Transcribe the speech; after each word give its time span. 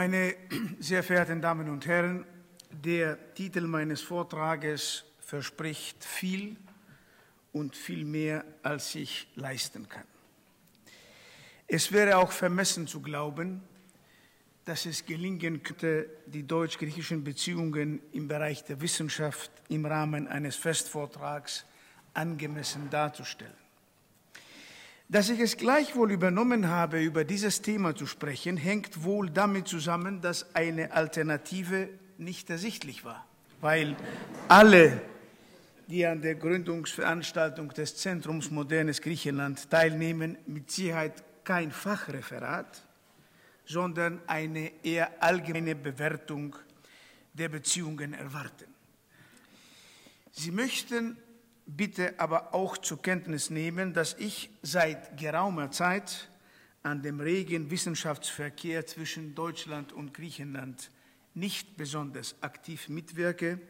Meine 0.00 0.34
sehr 0.80 1.02
verehrten 1.02 1.42
Damen 1.42 1.68
und 1.68 1.84
Herren, 1.84 2.24
der 2.70 3.34
Titel 3.34 3.66
meines 3.66 4.00
Vortrages 4.00 5.04
verspricht 5.18 6.02
viel 6.02 6.56
und 7.52 7.76
viel 7.76 8.06
mehr, 8.06 8.42
als 8.62 8.94
ich 8.94 9.28
leisten 9.34 9.86
kann. 9.90 10.06
Es 11.66 11.92
wäre 11.92 12.16
auch 12.16 12.32
vermessen 12.32 12.86
zu 12.86 13.02
glauben, 13.02 13.60
dass 14.64 14.86
es 14.86 15.04
gelingen 15.04 15.62
könnte, 15.62 16.08
die 16.24 16.46
deutsch-griechischen 16.46 17.22
Beziehungen 17.22 18.00
im 18.12 18.26
Bereich 18.26 18.64
der 18.64 18.80
Wissenschaft 18.80 19.50
im 19.68 19.84
Rahmen 19.84 20.28
eines 20.28 20.56
Festvortrags 20.56 21.66
angemessen 22.14 22.88
darzustellen. 22.88 23.59
Dass 25.10 25.28
ich 25.28 25.40
es 25.40 25.56
gleichwohl 25.56 26.12
übernommen 26.12 26.68
habe, 26.68 27.02
über 27.02 27.24
dieses 27.24 27.62
Thema 27.62 27.96
zu 27.96 28.06
sprechen, 28.06 28.56
hängt 28.56 29.02
wohl 29.02 29.28
damit 29.28 29.66
zusammen, 29.66 30.20
dass 30.20 30.54
eine 30.54 30.92
Alternative 30.92 31.88
nicht 32.16 32.48
ersichtlich 32.48 33.04
war, 33.04 33.26
weil 33.60 33.96
alle, 34.46 35.02
die 35.88 36.06
an 36.06 36.22
der 36.22 36.36
Gründungsveranstaltung 36.36 37.70
des 37.70 37.96
Zentrums 37.96 38.52
Modernes 38.52 39.02
Griechenland 39.02 39.68
teilnehmen, 39.68 40.38
mit 40.46 40.70
Sicherheit 40.70 41.24
kein 41.42 41.72
Fachreferat, 41.72 42.86
sondern 43.66 44.20
eine 44.28 44.70
eher 44.84 45.10
allgemeine 45.20 45.74
Bewertung 45.74 46.54
der 47.32 47.48
Beziehungen 47.48 48.14
erwarten. 48.14 48.72
Sie 50.30 50.52
möchten 50.52 51.16
bitte 51.76 52.18
aber 52.18 52.54
auch 52.54 52.78
zur 52.78 53.00
Kenntnis 53.00 53.50
nehmen, 53.50 53.92
dass 53.92 54.14
ich 54.14 54.50
seit 54.62 55.16
geraumer 55.16 55.70
Zeit 55.70 56.30
an 56.82 57.02
dem 57.02 57.20
regen 57.20 57.70
Wissenschaftsverkehr 57.70 58.86
zwischen 58.86 59.34
Deutschland 59.34 59.92
und 59.92 60.14
Griechenland 60.14 60.90
nicht 61.34 61.76
besonders 61.76 62.34
aktiv 62.42 62.88
mitwirke, 62.88 63.60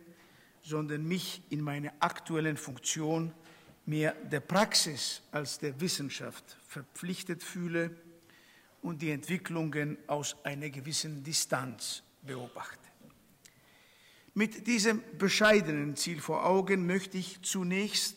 sondern 0.63 1.07
mich 1.07 1.43
in 1.51 1.61
meiner 1.61 1.93
aktuellen 2.01 2.57
Funktion 2.57 3.33
mehr 3.87 4.13
der 4.13 4.41
Praxis 4.41 5.23
als 5.33 5.59
der 5.59 5.81
Wissenschaft 5.81 6.59
verpflichtet 6.67 7.43
fühle 7.43 7.91
und 8.83 9.03
die 9.03 9.11
Entwicklungen 9.11 9.99
aus 10.07 10.37
einer 10.45 10.71
gewissen 10.71 11.23
Distanz 11.23 12.03
beobachte. 12.23 12.80
Mit 14.35 14.69
diesem 14.69 15.03
bescheidenen 15.19 15.97
Ziel 15.97 16.21
vor 16.21 16.47
Augen 16.47 16.87
möchte 16.87 17.19
ich 17.19 17.43
zunächst 17.43 18.17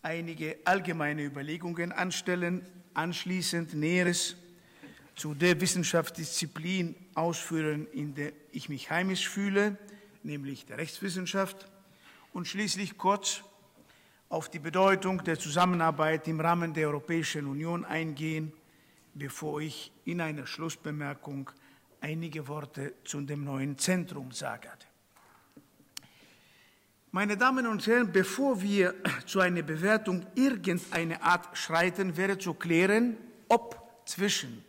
einige 0.00 0.56
allgemeine 0.64 1.22
Überlegungen 1.22 1.92
anstellen, 1.92 2.66
anschließend 2.94 3.74
Näheres 3.74 4.36
zu 5.16 5.34
der 5.34 5.60
Wissenschaftsdisziplin 5.60 6.94
ausführen, 7.14 7.86
in 7.92 8.14
der 8.14 8.32
ich 8.52 8.70
mich 8.70 8.90
heimisch 8.90 9.28
fühle, 9.28 9.76
nämlich 10.22 10.64
der 10.64 10.78
Rechtswissenschaft, 10.78 11.70
und 12.32 12.48
schließlich 12.48 12.96
kurz 12.96 13.44
auf 14.30 14.48
die 14.48 14.58
Bedeutung 14.58 15.22
der 15.24 15.38
Zusammenarbeit 15.38 16.26
im 16.26 16.40
Rahmen 16.40 16.72
der 16.72 16.88
Europäischen 16.88 17.46
Union 17.46 17.84
eingehen, 17.84 18.52
bevor 19.12 19.60
ich 19.60 19.92
in 20.06 20.22
einer 20.22 20.46
Schlussbemerkung 20.46 21.50
einige 22.00 22.48
Worte 22.48 22.94
zu 23.04 23.20
dem 23.20 23.44
neuen 23.44 23.78
Zentrum 23.78 24.32
sage. 24.32 24.70
Meine 27.14 27.36
Damen 27.36 27.68
und 27.68 27.86
Herren, 27.86 28.10
bevor 28.10 28.60
wir 28.60 28.92
zu 29.24 29.38
einer 29.38 29.62
Bewertung 29.62 30.26
irgendeiner 30.34 31.22
Art 31.22 31.56
schreiten, 31.56 32.16
wäre 32.16 32.36
zu 32.38 32.54
klären, 32.54 33.16
ob 33.48 34.02
zwischen 34.04 34.64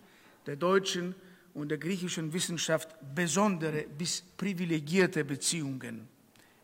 der 0.46 0.56
deutschen 0.56 1.16
und 1.56 1.70
der 1.70 1.80
griechischen 1.80 2.32
Wissenschaft 2.32 2.96
besondere 3.16 3.88
bis 3.98 4.22
privilegierte 4.22 5.26
Beziehungen 5.26 6.08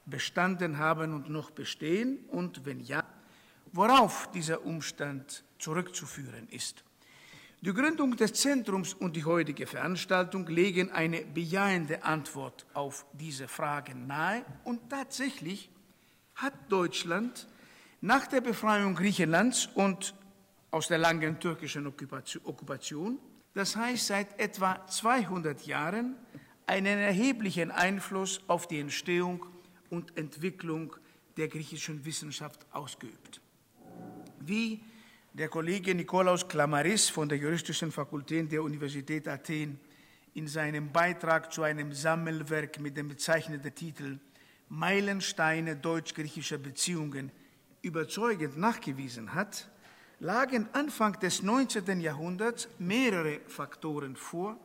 bestanden 0.05 0.77
haben 0.77 1.15
und 1.15 1.31
noch 1.31 1.49
bestehen 1.49 2.25
und 2.27 2.63
wenn 2.63 2.81
ja, 2.81 3.03
worauf 3.73 4.29
dieser 4.35 4.63
Umstand 4.63 5.43
zurückzuführen 5.57 6.47
ist. 6.51 6.83
Die 7.63 7.73
Gründung 7.73 8.17
des 8.17 8.33
Zentrums 8.33 8.95
und 8.95 9.15
die 9.15 9.23
heutige 9.23 9.67
Veranstaltung 9.67 10.47
legen 10.47 10.89
eine 10.89 11.21
bejahende 11.21 12.03
Antwort 12.03 12.65
auf 12.73 13.05
diese 13.13 13.47
Fragen 13.47 14.07
nahe 14.07 14.43
und 14.63 14.89
tatsächlich 14.89 15.69
hat 16.33 16.55
Deutschland 16.69 17.47
nach 18.01 18.25
der 18.25 18.41
Befreiung 18.41 18.95
Griechenlands 18.95 19.69
und 19.75 20.15
aus 20.71 20.87
der 20.87 20.97
langen 20.97 21.39
türkischen 21.39 21.85
Okkupation, 21.85 23.19
das 23.53 23.75
heißt 23.75 24.07
seit 24.07 24.39
etwa 24.39 24.83
200 24.87 25.63
Jahren, 25.67 26.15
einen 26.65 26.97
erheblichen 26.97 27.69
Einfluss 27.69 28.41
auf 28.47 28.67
die 28.67 28.79
Entstehung 28.79 29.45
und 29.91 30.17
Entwicklung 30.17 30.95
der 31.37 31.47
griechischen 31.47 32.03
Wissenschaft 32.05 32.65
ausgeübt. 32.71 33.39
Wie 34.39 34.81
der 35.33 35.47
Kollege 35.47 35.95
Nikolaus 35.95 36.45
Klamaris 36.45 37.09
von 37.09 37.29
der 37.29 37.37
Juristischen 37.37 37.91
Fakultät 37.91 38.51
der 38.51 38.63
Universität 38.63 39.27
Athen 39.29 39.79
in 40.33 40.47
seinem 40.47 40.91
Beitrag 40.91 41.53
zu 41.53 41.63
einem 41.63 41.93
Sammelwerk 41.93 42.79
mit 42.79 42.97
dem 42.97 43.07
bezeichneten 43.07 43.73
Titel 43.73 44.19
Meilensteine 44.67 45.77
deutsch-griechischer 45.77 46.57
Beziehungen 46.57 47.31
überzeugend 47.81 48.57
nachgewiesen 48.57 49.33
hat, 49.33 49.69
lagen 50.19 50.67
Anfang 50.73 51.17
des 51.19 51.41
19. 51.43 52.01
Jahrhunderts 52.01 52.67
mehrere 52.77 53.39
Faktoren 53.47 54.15
vor, 54.15 54.57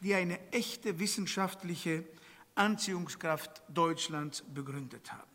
die 0.00 0.14
eine 0.14 0.38
echte 0.52 0.98
wissenschaftliche 0.98 2.04
Anziehungskraft 2.56 3.62
Deutschlands 3.68 4.42
begründet 4.42 5.12
haben. 5.12 5.29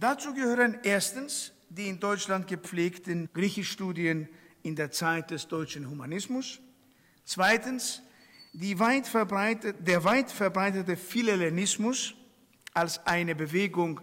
Dazu 0.00 0.32
gehören 0.32 0.78
erstens 0.84 1.52
die 1.70 1.88
in 1.88 1.98
Deutschland 1.98 2.46
gepflegten 2.46 3.28
Griechischstudien 3.34 4.28
in 4.62 4.76
der 4.76 4.92
Zeit 4.92 5.32
des 5.32 5.48
deutschen 5.48 5.90
Humanismus. 5.90 6.60
Zweitens, 7.24 8.00
weit 8.52 9.08
der 9.80 10.04
weit 10.04 10.30
verbreitete 10.30 10.96
Philhellenismus 10.96 12.14
als 12.74 13.04
eine 13.06 13.34
Bewegung, 13.34 14.00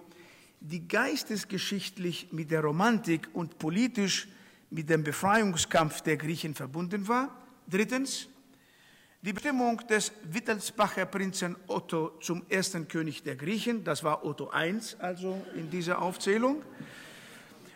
die 0.60 0.86
geistesgeschichtlich 0.86 2.28
mit 2.32 2.52
der 2.52 2.62
Romantik 2.62 3.30
und 3.32 3.58
politisch 3.58 4.28
mit 4.70 4.90
dem 4.90 5.04
Befreiungskampf 5.04 6.02
der 6.02 6.18
Griechen 6.18 6.56
verbunden 6.56 7.08
war. 7.08 7.42
Drittens, 7.68 8.28
die 9.26 9.34
Bestimmung 9.34 9.82
des 9.88 10.12
Wittelsbacher 10.32 11.08
Prinzen 11.08 11.56
Otto 11.66 12.10
zum 12.22 12.46
ersten 12.48 12.88
König 12.88 13.24
der 13.24 13.36
Griechen, 13.36 13.84
das 13.84 14.04
war 14.04 14.24
Otto 14.24 14.52
I, 14.56 14.80
also 15.00 15.44
in 15.56 15.68
dieser 15.68 16.00
Aufzählung 16.00 16.62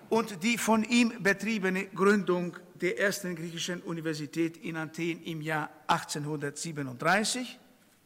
und 0.09 0.43
die 0.43 0.59
von 0.59 0.83
ihm 0.83 1.11
betriebene 1.23 1.87
Gründung 1.87 2.55
der 2.75 2.99
ersten 2.99 3.35
griechischen 3.35 3.81
Universität 3.81 4.57
in 4.57 4.77
Athen 4.77 5.23
im 5.23 5.41
Jahr 5.41 5.71
1837. 5.87 7.57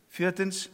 Viertens, 0.07 0.69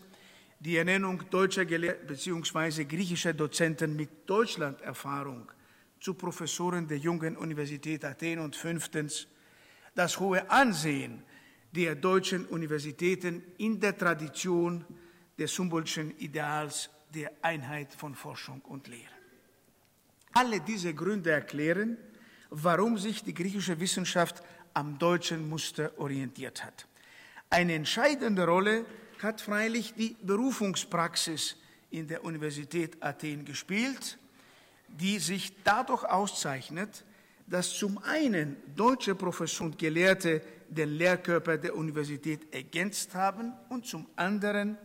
die 0.59 0.77
Ernennung 0.77 1.23
deutscher 1.31 1.65
Gelehrten 1.65 2.05
bzw. 2.05 2.83
griechischer 2.83 3.33
Dozenten 3.33 3.95
mit 3.95 4.29
Deutschlanderfahrung 4.29 5.51
zu 5.99 6.13
Professoren 6.13 6.87
der 6.87 6.99
jungen 6.99 7.35
Universität 7.35 8.05
Athen 8.05 8.37
und 8.37 8.55
fünftens, 8.55 9.25
das 9.95 10.19
hohe 10.19 10.47
Ansehen 10.51 11.23
der 11.71 11.95
deutschen 11.95 12.45
Universitäten 12.47 13.43
in 13.57 13.79
der 13.79 13.97
Tradition 13.97 14.85
des 15.37 15.57
Humboldtschen 15.57 16.17
Ideals 16.17 16.89
der 17.13 17.31
Einheit 17.41 17.93
von 17.93 18.15
Forschung 18.15 18.61
und 18.61 18.87
Lehre. 18.87 19.13
Alle 20.33 20.59
diese 20.61 20.93
Gründe 20.93 21.31
erklären, 21.31 21.97
warum 22.49 22.97
sich 22.97 23.23
die 23.23 23.33
griechische 23.33 23.79
Wissenschaft 23.79 24.43
am 24.73 24.97
deutschen 24.97 25.47
Muster 25.49 25.91
orientiert 25.97 26.63
hat. 26.63 26.87
Eine 27.49 27.73
entscheidende 27.73 28.45
Rolle 28.45 28.85
hat 29.21 29.41
freilich 29.41 29.93
die 29.95 30.15
Berufungspraxis 30.21 31.55
in 31.89 32.07
der 32.07 32.23
Universität 32.23 33.01
Athen 33.01 33.43
gespielt, 33.43 34.17
die 34.87 35.19
sich 35.19 35.53
dadurch 35.63 36.03
auszeichnet, 36.03 37.03
dass 37.47 37.73
zum 37.73 37.97
einen 37.99 38.57
deutsche 38.75 39.15
Professoren 39.15 39.71
und 39.71 39.79
Gelehrte 39.79 40.41
den 40.69 40.89
Lehrkörper 40.89 41.57
der 41.57 41.75
Universität 41.75 42.53
ergänzt 42.53 43.15
haben 43.15 43.53
und 43.69 43.85
zum 43.85 44.07
anderen 44.15 44.77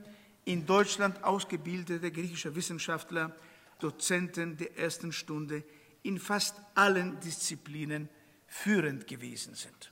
in 0.44 0.66
Deutschland 0.66 1.22
ausgebildete 1.22 2.10
griechische 2.10 2.54
Wissenschaftler 2.54 3.34
Dozenten 3.78 4.56
der 4.56 4.78
ersten 4.78 5.12
Stunde 5.12 5.64
in 6.02 6.18
fast 6.18 6.56
allen 6.74 7.18
Disziplinen 7.20 8.08
führend 8.46 9.06
gewesen 9.06 9.54
sind. 9.54 9.90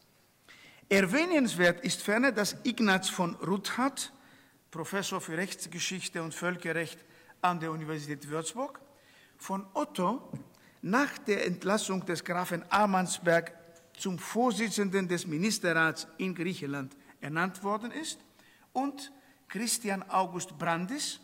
Erwähnenswert 0.89 1.85
ist 1.85 2.03
ferner, 2.03 2.33
dass 2.33 2.56
Ignaz 2.65 3.09
von 3.09 3.35
Ruthat, 3.37 4.12
Professor 4.71 5.21
für 5.21 5.37
Rechtsgeschichte 5.37 6.23
und 6.23 6.35
Völkerrecht 6.35 6.99
an 7.41 7.61
der 7.61 7.73
Universität 7.73 8.29
Würzburg, 8.29 8.81
von 9.39 9.67
Otto 9.75 10.33
nach 10.83 11.19
der 11.19 11.47
Entlassung 11.47 12.05
des 12.05 12.25
Grafen 12.25 12.65
Armansberg 12.71 13.53
zum 13.97 14.19
Vorsitzenden 14.19 15.09
des 15.09 15.27
Ministerrats 15.27 16.06
in 16.19 16.35
Griechenland 16.35 16.97
ernannt 17.21 17.62
worden 17.62 17.91
ist 17.93 18.19
und 18.73 19.12
Christian 19.49 20.03
August 20.09 20.56
Brandis, 20.59 21.21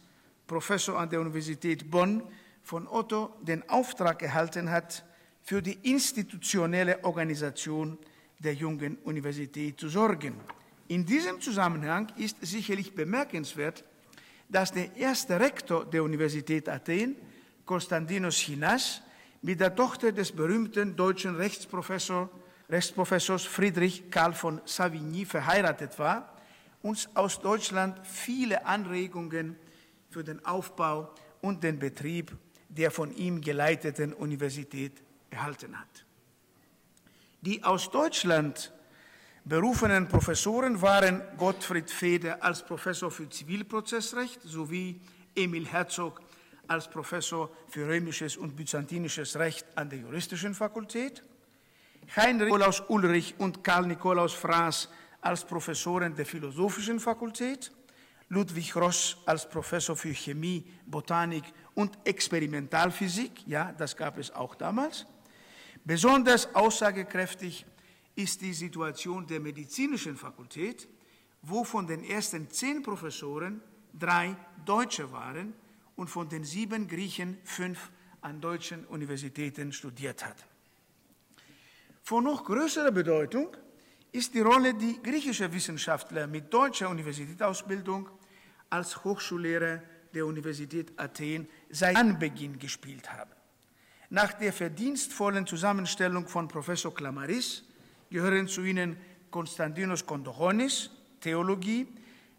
Professor 0.46 0.98
an 0.98 1.10
der 1.10 1.20
Universität 1.20 1.90
Bonn, 1.90 2.22
von 2.62 2.86
Otto 2.86 3.34
den 3.40 3.68
Auftrag 3.68 4.22
erhalten 4.22 4.70
hat, 4.70 5.04
für 5.42 5.62
die 5.62 5.78
institutionelle 5.90 7.02
Organisation 7.04 7.96
der 8.38 8.54
jungen 8.54 8.98
Universität 8.98 9.80
zu 9.80 9.88
sorgen. 9.88 10.34
In 10.88 11.04
diesem 11.04 11.40
Zusammenhang 11.40 12.12
ist 12.16 12.36
sicherlich 12.42 12.94
bemerkenswert, 12.94 13.84
dass 14.48 14.72
der 14.72 14.94
erste 14.96 15.40
Rektor 15.40 15.84
der 15.84 16.04
Universität 16.04 16.68
Athen, 16.68 17.16
Konstantinos 17.64 18.36
Chinas, 18.36 19.02
mit 19.42 19.60
der 19.60 19.74
Tochter 19.74 20.12
des 20.12 20.32
berühmten 20.32 20.96
deutschen 20.96 21.36
Rechtsprofessor, 21.36 22.30
Rechtsprofessors 22.70 23.44
Friedrich 23.44 24.10
Karl 24.10 24.34
von 24.34 24.60
Savigny 24.64 25.24
verheiratet 25.24 25.98
war, 25.98 26.36
uns 26.82 27.08
aus 27.14 27.40
Deutschland 27.40 28.06
viele 28.06 28.66
Anregungen 28.66 29.56
für 30.10 30.22
den 30.22 30.44
Aufbau 30.44 31.14
und 31.40 31.62
den 31.62 31.78
Betrieb 31.78 32.36
der 32.68 32.90
von 32.90 33.14
ihm 33.14 33.40
geleiteten 33.40 34.12
Universität 34.12 35.02
erhalten 35.30 35.78
hat. 35.78 36.04
Die 37.40 37.62
aus 37.64 37.90
Deutschland 37.90 38.72
berufenen 39.44 40.08
Professoren 40.08 40.80
waren 40.82 41.22
Gottfried 41.36 41.90
Feder 41.90 42.42
als 42.42 42.64
Professor 42.64 43.10
für 43.10 43.28
Zivilprozessrecht 43.28 44.42
sowie 44.42 45.00
Emil 45.34 45.66
Herzog 45.66 46.20
als 46.66 46.88
Professor 46.90 47.50
für 47.68 47.88
römisches 47.88 48.36
und 48.36 48.54
byzantinisches 48.54 49.36
Recht 49.36 49.66
an 49.74 49.88
der 49.88 50.00
Juristischen 50.00 50.54
Fakultät, 50.54 51.22
Heinrich 52.16 52.46
Nikolaus 52.52 52.82
Ulrich 52.88 53.34
und 53.38 53.62
Karl 53.62 53.86
Nikolaus 53.86 54.32
Fraß 54.32 54.88
als 55.20 55.44
Professoren 55.44 56.14
der 56.14 56.24
Philosophischen 56.24 57.00
Fakultät, 57.00 57.70
Ludwig 58.30 58.74
Ross 58.76 59.18
als 59.26 59.48
Professor 59.48 59.94
für 59.94 60.14
Chemie, 60.14 60.64
Botanik 60.86 61.44
und 61.74 61.98
Experimentalphysik, 62.04 63.46
ja, 63.46 63.72
das 63.72 63.94
gab 63.96 64.16
es 64.18 64.30
auch 64.30 64.54
damals. 64.54 65.06
Besonders 65.84 66.54
aussagekräftig 66.54 67.66
ist 68.14 68.40
die 68.40 68.54
Situation 68.54 69.26
der 69.26 69.40
Medizinischen 69.40 70.16
Fakultät, 70.16 70.88
wo 71.42 71.62
von 71.62 71.86
den 71.86 72.02
ersten 72.04 72.50
zehn 72.50 72.82
Professoren 72.82 73.62
drei 73.92 74.34
Deutsche 74.64 75.12
waren 75.12 75.52
und 75.94 76.08
von 76.08 76.28
den 76.28 76.44
sieben 76.44 76.88
Griechen 76.88 77.38
fünf 77.44 77.90
an 78.22 78.40
deutschen 78.40 78.86
Universitäten 78.86 79.72
studiert 79.72 80.24
hat. 80.24 80.46
Von 82.08 82.24
noch 82.24 82.42
größerer 82.42 82.90
Bedeutung 82.90 83.54
ist 84.12 84.32
die 84.32 84.40
Rolle, 84.40 84.72
die 84.72 84.98
griechische 85.02 85.52
Wissenschaftler 85.52 86.26
mit 86.26 86.50
deutscher 86.50 86.88
Universitätsausbildung 86.88 88.08
als 88.70 89.04
Hochschullehrer 89.04 89.82
der 90.14 90.24
Universität 90.24 90.90
Athen 90.96 91.46
seit 91.68 91.94
Anbeginn 91.96 92.58
gespielt 92.58 93.12
haben. 93.12 93.32
Nach 94.08 94.32
der 94.32 94.54
verdienstvollen 94.54 95.46
Zusammenstellung 95.46 96.26
von 96.26 96.48
Professor 96.48 96.94
Klamaris 96.94 97.62
gehören 98.08 98.48
zu 98.48 98.62
ihnen 98.62 98.96
Konstantinos 99.30 100.06
Kondoronis, 100.06 100.88
Theologie, 101.20 101.88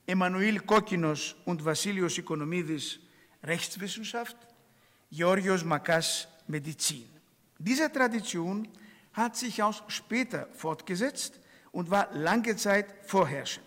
Emanuel 0.07 0.61
Kokinos 0.61 1.35
und 1.45 1.63
Vassilios 1.63 2.17
Ikonomidis, 2.17 2.97
Rechtswissenschaft, 3.43 4.35
Georgios 5.11 5.63
Makas, 5.63 6.27
Medizin. 6.47 7.07
Diese 7.59 7.91
Tradition 7.91 8.67
hat 9.19 9.35
sich 9.35 9.61
auch 9.61 9.89
später 9.89 10.47
fortgesetzt 10.53 11.39
und 11.71 11.91
war 11.91 12.09
lange 12.13 12.55
Zeit 12.55 12.87
vorherrschend. 13.03 13.65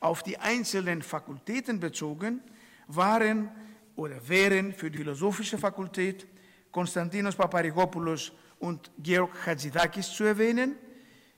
Auf 0.00 0.22
die 0.22 0.38
einzelnen 0.38 1.02
Fakultäten 1.02 1.80
bezogen 1.80 2.40
waren 2.86 3.50
oder 3.96 4.28
wären 4.28 4.72
für 4.72 4.90
die 4.90 4.98
philosophische 4.98 5.58
Fakultät 5.58 6.26
Konstantinos 6.70 7.36
Paparigopoulos 7.36 8.32
und 8.58 8.90
Georg 8.98 9.46
Hadzidakis 9.46 10.10
zu 10.10 10.24
erwähnen, 10.24 10.76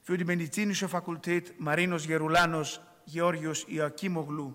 für 0.02 0.16
die 0.16 0.24
medizinische 0.24 0.88
Fakultät 0.88 1.60
Marinos 1.60 2.06
Gerulanos, 2.06 2.80
Georgios 3.06 3.66
Iakimoglu 3.68 4.54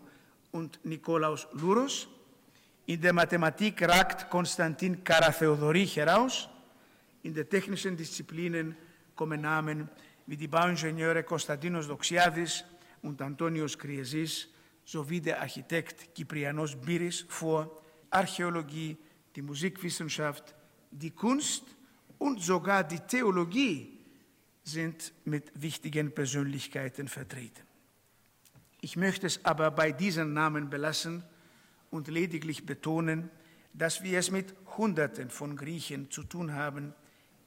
und 0.52 0.80
Nikolaus 0.86 1.48
Louros. 1.54 2.08
In 2.86 3.02
der 3.02 3.14
Mathematik 3.14 3.82
ragt 3.82 4.30
Konstantin 4.30 5.04
Karatheodori 5.04 5.86
heraus. 5.86 6.50
In 7.24 7.34
den 7.34 7.48
technischen 7.48 7.96
Disziplinen 7.96 8.76
kommen 9.22 9.42
Namen 9.42 9.88
wie 10.26 10.36
die 10.36 10.48
Bauingenieure 10.48 11.22
Konstantinos 11.22 11.88
Doxiadis 11.88 12.64
und 13.04 13.22
Antonios 13.22 13.78
Kriesis 13.78 14.48
sowie 14.84 15.22
der 15.22 15.40
Architekt 15.40 16.16
Kyprianos 16.16 16.76
Biris 16.76 17.26
vor, 17.30 17.84
Archäologie, 18.10 18.98
die 19.36 19.44
Musikwissenschaft, 19.44 20.56
die 20.90 21.12
Kunst 21.12 21.66
und 22.18 22.42
sogar 22.42 22.84
die 22.84 22.98
Theologie 22.98 24.00
sind 24.64 25.14
mit 25.26 25.52
wichtigen 25.54 26.12
Persönlichkeiten 26.12 27.08
vertreten. 27.08 27.62
Ich 28.82 28.98
möchte 28.98 29.28
es 29.28 29.46
aber 29.46 29.70
bei 29.70 29.92
diesen 29.92 30.34
Namen 30.34 30.68
belassen 30.68 31.24
und 31.92 32.08
lediglich 32.08 32.66
betonen, 32.66 33.30
dass 33.72 34.02
wir 34.02 34.18
es 34.18 34.32
mit 34.32 34.56
Hunderten 34.78 35.30
von 35.30 35.56
Griechen 35.56 36.10
zu 36.10 36.24
tun 36.24 36.56
haben, 36.56 36.96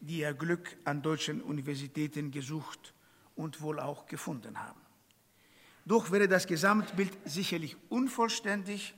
die 0.06 0.18
ihr 0.18 0.34
Glück 0.34 0.76
an 0.84 1.02
deutschen 1.02 1.40
Universitäten 1.42 2.30
gesucht 2.30 2.92
und 3.36 3.60
wohl 3.62 3.80
auch 3.80 4.06
gefunden 4.06 4.60
haben. 4.60 4.80
Doch 5.86 6.10
wäre 6.10 6.28
das 6.28 6.46
Gesamtbild 6.46 7.12
sicherlich 7.24 7.76
unvollständig, 7.88 8.94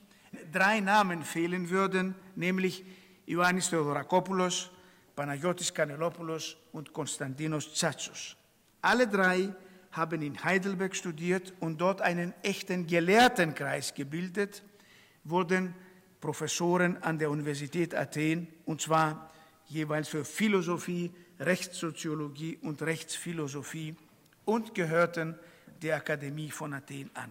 drei 0.52 0.80
Namen 0.80 1.22
fehlen 1.22 1.70
würden, 1.70 2.14
nämlich 2.34 2.84
Ioannis 3.26 3.70
Theodorakopoulos, 3.70 4.70
Panagiotis 5.14 5.72
Kanelopoulos 5.72 6.56
und 6.72 6.92
Konstantinos 6.92 7.72
Tsatsos. 7.72 8.36
Alle 8.82 9.08
drei 9.08 9.54
haben 9.92 10.22
in 10.22 10.42
Heidelberg 10.44 10.94
studiert 10.94 11.54
und 11.60 11.80
dort 11.80 12.02
einen 12.02 12.34
echten 12.42 12.86
Gelehrtenkreis 12.86 13.94
gebildet, 13.94 14.62
wurden 15.24 15.74
Professoren 16.20 17.02
an 17.02 17.18
der 17.18 17.30
Universität 17.30 17.94
Athen, 17.94 18.48
und 18.64 18.80
zwar 18.80 19.32
jeweils 19.68 20.08
für 20.08 20.24
Philosophie, 20.24 21.12
Rechtssoziologie 21.38 22.58
und 22.62 22.82
Rechtsphilosophie 22.82 23.94
und 24.44 24.74
gehörten 24.74 25.38
der 25.82 25.96
Akademie 25.96 26.50
von 26.50 26.72
Athen 26.72 27.10
an. 27.14 27.30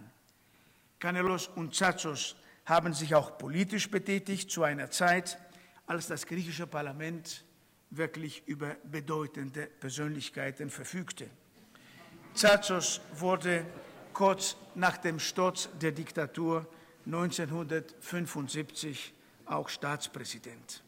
Kanelos 0.98 1.48
und 1.48 1.74
Tsatsos 1.74 2.36
haben 2.64 2.94
sich 2.94 3.14
auch 3.14 3.38
politisch 3.38 3.90
betätigt 3.90 4.50
zu 4.50 4.62
einer 4.62 4.90
Zeit, 4.90 5.38
als 5.86 6.06
das 6.06 6.26
griechische 6.26 6.66
Parlament 6.66 7.44
wirklich 7.90 8.42
über 8.46 8.76
bedeutende 8.84 9.66
Persönlichkeiten 9.66 10.70
verfügte. 10.70 11.28
Tsatsos 12.34 13.00
wurde 13.14 13.64
kurz 14.12 14.56
nach 14.74 14.96
dem 14.96 15.20
Sturz 15.20 15.68
der 15.80 15.92
Diktatur 15.92 16.66
1975 17.06 19.12
auch 19.46 19.68
Staatspräsident. 19.68 20.82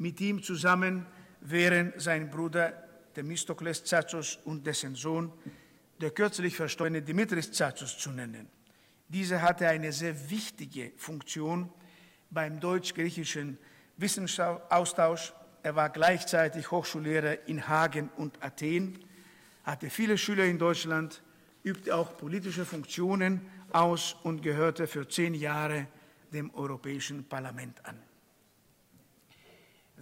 Mit 0.00 0.18
ihm 0.22 0.42
zusammen 0.42 1.04
wären 1.42 1.92
sein 1.98 2.30
Bruder 2.30 2.72
Themistokles 3.14 3.84
Tsatsos 3.84 4.38
und 4.46 4.66
dessen 4.66 4.94
Sohn 4.94 5.30
der 6.00 6.10
kürzlich 6.12 6.56
verstorbene 6.56 7.02
Dimitris 7.02 7.52
Tsatsos 7.52 7.98
zu 7.98 8.10
nennen. 8.10 8.48
Dieser 9.08 9.42
hatte 9.42 9.68
eine 9.68 9.92
sehr 9.92 10.30
wichtige 10.30 10.92
Funktion 10.96 11.70
beim 12.30 12.58
deutsch-griechischen 12.60 13.58
Wissensaustausch. 13.98 15.34
Er 15.62 15.76
war 15.76 15.90
gleichzeitig 15.90 16.70
Hochschullehrer 16.70 17.46
in 17.46 17.68
Hagen 17.68 18.08
und 18.16 18.42
Athen, 18.42 19.04
hatte 19.64 19.90
viele 19.90 20.16
Schüler 20.16 20.46
in 20.46 20.58
Deutschland, 20.58 21.22
übte 21.62 21.94
auch 21.94 22.16
politische 22.16 22.64
Funktionen 22.64 23.42
aus 23.70 24.16
und 24.22 24.40
gehörte 24.40 24.86
für 24.86 25.06
zehn 25.06 25.34
Jahre 25.34 25.88
dem 26.32 26.54
Europäischen 26.54 27.28
Parlament 27.28 27.84
an. 27.84 28.09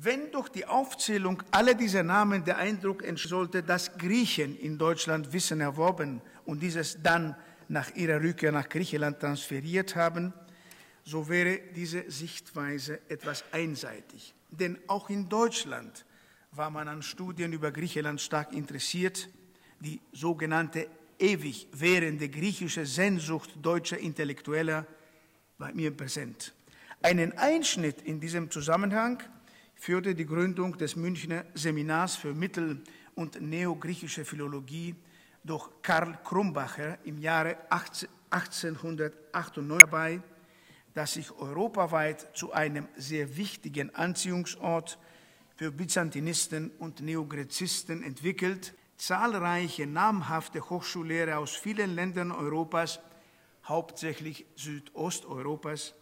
Wenn 0.00 0.30
durch 0.30 0.48
die 0.48 0.64
Aufzählung 0.64 1.42
aller 1.50 1.74
dieser 1.74 2.04
Namen 2.04 2.44
der 2.44 2.58
Eindruck 2.58 3.02
entstehen 3.02 3.30
sollte, 3.30 3.62
dass 3.64 3.98
Griechen 3.98 4.56
in 4.56 4.78
Deutschland 4.78 5.32
Wissen 5.32 5.60
erworben 5.60 6.20
und 6.44 6.60
dieses 6.60 7.02
dann 7.02 7.34
nach 7.68 7.94
ihrer 7.96 8.22
Rückkehr 8.22 8.52
nach 8.52 8.68
Griechenland 8.68 9.18
transferiert 9.18 9.96
haben, 9.96 10.32
so 11.02 11.28
wäre 11.28 11.60
diese 11.74 12.08
Sichtweise 12.10 13.00
etwas 13.08 13.42
einseitig. 13.50 14.34
Denn 14.50 14.78
auch 14.86 15.10
in 15.10 15.28
Deutschland 15.28 16.04
war 16.52 16.70
man 16.70 16.86
an 16.86 17.02
Studien 17.02 17.52
über 17.52 17.72
Griechenland 17.72 18.20
stark 18.20 18.52
interessiert. 18.52 19.28
Die 19.80 20.00
sogenannte 20.12 20.86
ewig 21.18 21.66
währende 21.72 22.28
griechische 22.28 22.86
Sehnsucht 22.86 23.50
deutscher 23.60 23.98
Intellektueller 23.98 24.86
war 25.58 25.72
mir 25.72 25.90
präsent. 25.90 26.54
Einen 27.02 27.36
Einschnitt 27.36 28.02
in 28.02 28.20
diesem 28.20 28.48
Zusammenhang 28.50 29.22
führte 29.78 30.14
die 30.14 30.26
Gründung 30.26 30.76
des 30.76 30.96
Münchner 30.96 31.46
Seminars 31.54 32.16
für 32.16 32.34
Mittel- 32.34 32.82
und 33.14 33.40
neogriechische 33.40 34.24
Philologie 34.24 34.94
durch 35.44 35.70
Karl 35.82 36.18
Krumbacher 36.24 36.98
im 37.04 37.18
Jahre 37.18 37.56
1898 37.70 39.78
dabei, 39.78 40.20
dass 40.94 41.14
sich 41.14 41.30
europaweit 41.30 42.36
zu 42.36 42.52
einem 42.52 42.88
sehr 42.96 43.36
wichtigen 43.36 43.94
Anziehungsort 43.94 44.98
für 45.54 45.70
Byzantinisten 45.70 46.70
und 46.78 47.00
Neogrezisten 47.00 48.02
entwickelt, 48.02 48.74
zahlreiche 48.96 49.86
namhafte 49.86 50.68
Hochschullehrer 50.68 51.38
aus 51.38 51.54
vielen 51.54 51.94
Ländern 51.94 52.32
Europas, 52.32 52.98
hauptsächlich 53.64 54.44
Südosteuropas, 54.56 55.94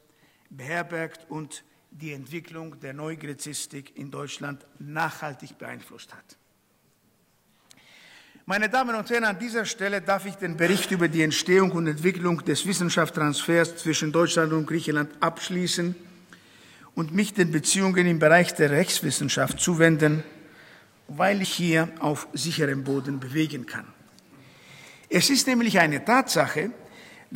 beherbergt 0.49 1.31
und 1.31 1.63
die 1.91 2.13
Entwicklung 2.13 2.79
der 2.81 2.93
Neugrezistik 2.93 3.97
in 3.97 4.11
Deutschland 4.11 4.65
nachhaltig 4.79 5.57
beeinflusst 5.59 6.15
hat. 6.15 6.37
Meine 8.49 8.69
Damen 8.69 8.95
und 8.95 9.11
Herren, 9.11 9.25
an 9.25 9.39
dieser 9.39 9.65
Stelle 9.65 10.01
darf 10.01 10.25
ich 10.25 10.37
den 10.37 10.57
Bericht 10.57 10.93
über 10.93 11.09
die 11.09 11.23
Entstehung 11.23 11.73
und 11.73 11.89
Entwicklung 11.89 12.45
des 12.45 12.65
Wissenschaftstransfers 12.65 13.77
zwischen 13.77 14.13
Deutschland 14.13 14.53
und 14.53 14.67
Griechenland 14.67 15.11
abschließen 15.21 15.97
und 16.95 17.13
mich 17.13 17.35
den 17.35 17.51
Beziehungen 17.51 18.07
im 18.07 18.21
Bereich 18.21 18.55
der 18.55 18.71
Rechtswissenschaft 18.71 19.59
zuwenden, 19.59 20.23
weil 21.09 21.43
ich 21.43 21.53
hier 21.53 21.89
auf 21.99 22.29
sicherem 22.35 22.85
Boden 22.85 23.19
bewegen 23.19 23.67
kann. 23.67 23.87
Es 25.09 25.29
ist 25.29 25.47
nämlich 25.47 25.79
eine 25.81 26.05
Tatsache, 26.05 26.71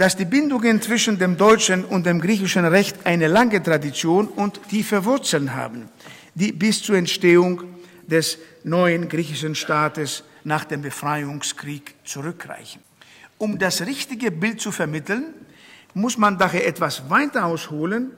dass 0.00 0.16
die 0.16 0.24
Bindungen 0.24 0.80
zwischen 0.80 1.18
dem 1.18 1.36
deutschen 1.36 1.84
und 1.84 2.06
dem 2.06 2.22
griechischen 2.22 2.64
Recht 2.64 2.96
eine 3.04 3.26
lange 3.28 3.62
Tradition 3.62 4.28
und 4.28 4.58
tiefe 4.70 5.04
Wurzeln 5.04 5.54
haben, 5.54 5.90
die 6.34 6.52
bis 6.52 6.82
zur 6.82 6.96
Entstehung 6.96 7.64
des 8.06 8.38
neuen 8.64 9.10
griechischen 9.10 9.54
Staates 9.54 10.24
nach 10.42 10.64
dem 10.64 10.80
Befreiungskrieg 10.80 11.96
zurückreichen. 12.02 12.80
Um 13.36 13.58
das 13.58 13.82
richtige 13.82 14.30
Bild 14.30 14.62
zu 14.62 14.72
vermitteln, 14.72 15.34
muss 15.92 16.16
man 16.16 16.38
daher 16.38 16.66
etwas 16.66 17.10
weiter 17.10 17.44
ausholen 17.44 18.12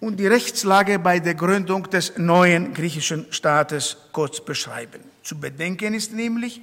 und 0.00 0.18
die 0.18 0.26
Rechtslage 0.26 0.98
bei 0.98 1.20
der 1.20 1.34
Gründung 1.34 1.88
des 1.90 2.18
neuen 2.18 2.74
griechischen 2.74 3.26
Staates 3.30 3.96
kurz 4.10 4.44
beschreiben. 4.44 4.98
Zu 5.22 5.38
bedenken 5.38 5.94
ist 5.94 6.12
nämlich, 6.12 6.60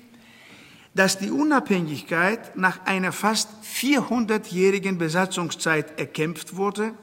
dass 0.98 1.20
die 1.20 1.30
Unabhängigkeit 1.30 2.58
nach 2.58 2.86
einer 2.86 3.12
fast 3.12 3.50
400-jährigen 3.64 4.98
Besatzungszeit 4.98 6.00
erkämpft 6.00 6.56
wurde 6.56 6.94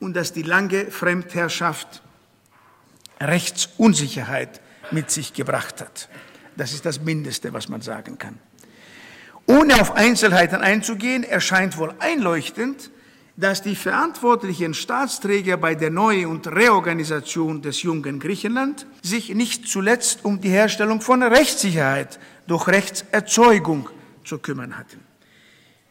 und 0.00 0.14
dass 0.16 0.32
die 0.32 0.42
lange 0.42 0.90
Fremdherrschaft 0.90 2.02
Rechtsunsicherheit 3.20 4.60
mit 4.90 5.12
sich 5.12 5.32
gebracht 5.32 5.80
hat. 5.80 6.08
Das 6.56 6.72
ist 6.72 6.84
das 6.84 7.00
Mindeste, 7.00 7.52
was 7.52 7.68
man 7.68 7.82
sagen 7.82 8.18
kann. 8.18 8.38
Ohne 9.46 9.80
auf 9.80 9.92
Einzelheiten 9.92 10.60
einzugehen, 10.60 11.22
erscheint 11.22 11.78
wohl 11.78 11.94
einleuchtend, 12.00 12.90
dass 13.36 13.62
die 13.62 13.76
verantwortlichen 13.76 14.72
Staatsträger 14.72 15.58
bei 15.58 15.74
der 15.74 15.90
Neu- 15.90 16.26
und 16.26 16.46
Reorganisation 16.46 17.60
des 17.60 17.82
jungen 17.82 18.18
Griechenland 18.18 18.86
sich 19.02 19.34
nicht 19.34 19.68
zuletzt 19.68 20.24
um 20.24 20.40
die 20.40 20.48
Herstellung 20.48 21.02
von 21.02 21.22
Rechtssicherheit 21.22 22.18
durch 22.46 22.66
Rechtserzeugung 22.66 23.90
zu 24.24 24.38
kümmern 24.38 24.78
hatten. 24.78 25.00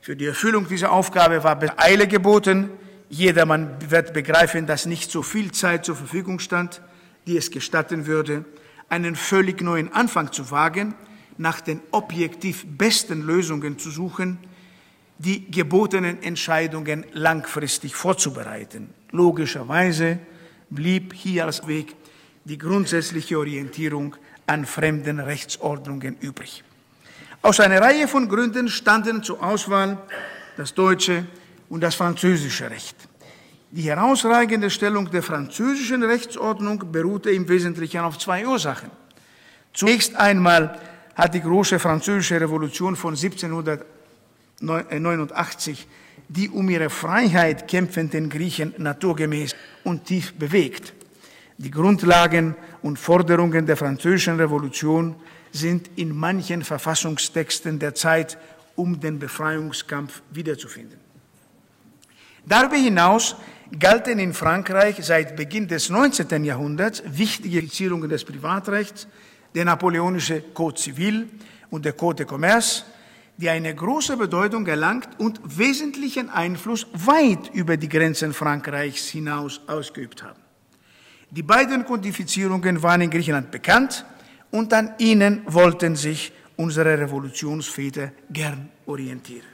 Für 0.01 0.15
die 0.15 0.25
Erfüllung 0.25 0.67
dieser 0.67 0.91
Aufgabe 0.91 1.43
war 1.43 1.59
Eile 1.77 2.07
geboten. 2.07 2.71
Jedermann 3.09 3.77
wird 3.89 4.13
begreifen, 4.13 4.65
dass 4.65 4.87
nicht 4.87 5.11
so 5.11 5.21
viel 5.21 5.51
Zeit 5.51 5.85
zur 5.85 5.95
Verfügung 5.95 6.39
stand, 6.39 6.81
die 7.27 7.37
es 7.37 7.51
gestatten 7.51 8.07
würde, 8.07 8.45
einen 8.89 9.15
völlig 9.15 9.61
neuen 9.61 9.93
Anfang 9.93 10.31
zu 10.31 10.49
wagen, 10.49 10.95
nach 11.37 11.61
den 11.61 11.81
objektiv 11.91 12.65
besten 12.67 13.21
Lösungen 13.21 13.77
zu 13.77 13.91
suchen, 13.91 14.39
die 15.17 15.49
gebotenen 15.49 16.21
Entscheidungen 16.21 17.05
langfristig 17.13 17.95
vorzubereiten. 17.95 18.89
Logischerweise 19.11 20.19
blieb 20.69 21.13
hier 21.13 21.45
als 21.45 21.65
Weg 21.67 21.95
die 22.43 22.57
grundsätzliche 22.57 23.39
Orientierung 23.39 24.15
an 24.45 24.65
fremden 24.65 25.19
Rechtsordnungen 25.19 26.17
übrig. 26.19 26.63
Aus 27.41 27.59
einer 27.59 27.81
Reihe 27.81 28.07
von 28.07 28.27
Gründen 28.27 28.67
standen 28.67 29.23
zur 29.23 29.41
Auswahl 29.41 29.97
das 30.57 30.73
deutsche 30.73 31.25
und 31.69 31.81
das 31.81 31.95
französische 31.95 32.69
Recht. 32.69 32.95
Die 33.71 33.83
herausragende 33.83 34.69
Stellung 34.69 35.09
der 35.11 35.23
französischen 35.23 36.03
Rechtsordnung 36.03 36.91
beruhte 36.91 37.31
im 37.31 37.47
Wesentlichen 37.47 38.01
auf 38.01 38.17
zwei 38.17 38.45
Ursachen. 38.47 38.89
Zunächst 39.73 40.15
einmal 40.15 40.79
hat 41.15 41.33
die 41.33 41.41
große 41.41 41.79
französische 41.79 42.39
Revolution 42.39 42.95
von 42.95 43.15
1789 44.61 45.87
die 46.27 46.49
um 46.49 46.69
ihre 46.69 46.89
Freiheit 46.89 47.67
kämpfenden 47.67 48.29
Griechen 48.29 48.73
naturgemäß 48.77 49.55
und 49.83 50.05
tief 50.05 50.33
bewegt. 50.33 50.93
Die 51.57 51.71
Grundlagen 51.71 52.55
und 52.81 52.99
Forderungen 52.99 53.65
der 53.65 53.77
französischen 53.77 54.37
Revolution 54.37 55.15
sind 55.51 55.89
in 55.95 56.15
manchen 56.15 56.63
Verfassungstexten 56.63 57.79
der 57.79 57.95
Zeit 57.95 58.37
um 58.75 58.99
den 58.99 59.19
Befreiungskampf 59.19 60.21
wiederzufinden. 60.31 60.99
Darüber 62.45 62.75
hinaus 62.75 63.37
galten 63.79 64.19
in 64.19 64.33
Frankreich 64.33 64.97
seit 65.01 65.35
Beginn 65.35 65.67
des 65.67 65.89
19. 65.89 66.43
Jahrhunderts 66.43 67.01
wichtige 67.05 67.61
Fixierungen 67.61 68.09
des 68.09 68.25
Privatrechts, 68.25 69.07
der 69.55 69.65
napoleonische 69.65 70.41
Code 70.53 70.79
Civil 70.79 71.29
und 71.69 71.85
der 71.85 71.93
Code 71.93 72.25
de 72.25 72.25
Commerce, 72.25 72.83
die 73.37 73.49
eine 73.49 73.75
große 73.75 74.15
Bedeutung 74.17 74.65
erlangt 74.67 75.19
und 75.19 75.39
wesentlichen 75.43 76.29
Einfluss 76.29 76.87
weit 76.93 77.53
über 77.53 77.75
die 77.77 77.89
Grenzen 77.89 78.33
Frankreichs 78.33 79.07
hinaus 79.07 79.61
ausgeübt 79.67 80.23
haben. 80.23 80.39
Die 81.31 81.43
beiden 81.43 81.85
Kodifizierungen 81.85 82.81
waren 82.81 83.01
in 83.01 83.09
Griechenland 83.09 83.51
bekannt 83.51 84.05
und 84.51 84.73
an 84.73 84.93
ihnen 84.99 85.41
wollten 85.47 85.95
sich 85.95 86.31
unsere 86.55 86.97
Revolutionsväter 86.97 88.11
gern 88.29 88.69
orientieren. 88.85 89.47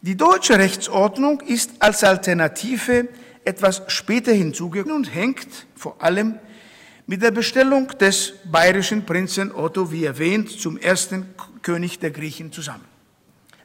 Die 0.00 0.16
deutsche 0.16 0.58
Rechtsordnung 0.58 1.40
ist 1.42 1.70
als 1.78 2.02
Alternative 2.02 3.08
etwas 3.44 3.82
später 3.88 4.32
hinzugekommen 4.32 4.96
und 4.96 5.14
hängt 5.14 5.66
vor 5.76 6.02
allem 6.02 6.38
mit 7.06 7.22
der 7.22 7.30
Bestellung 7.30 7.88
des 7.98 8.32
bayerischen 8.50 9.04
Prinzen 9.04 9.54
Otto, 9.54 9.90
wie 9.92 10.04
erwähnt, 10.04 10.50
zum 10.50 10.78
ersten 10.78 11.34
König 11.62 11.98
der 11.98 12.10
Griechen 12.10 12.52
zusammen. 12.52 12.84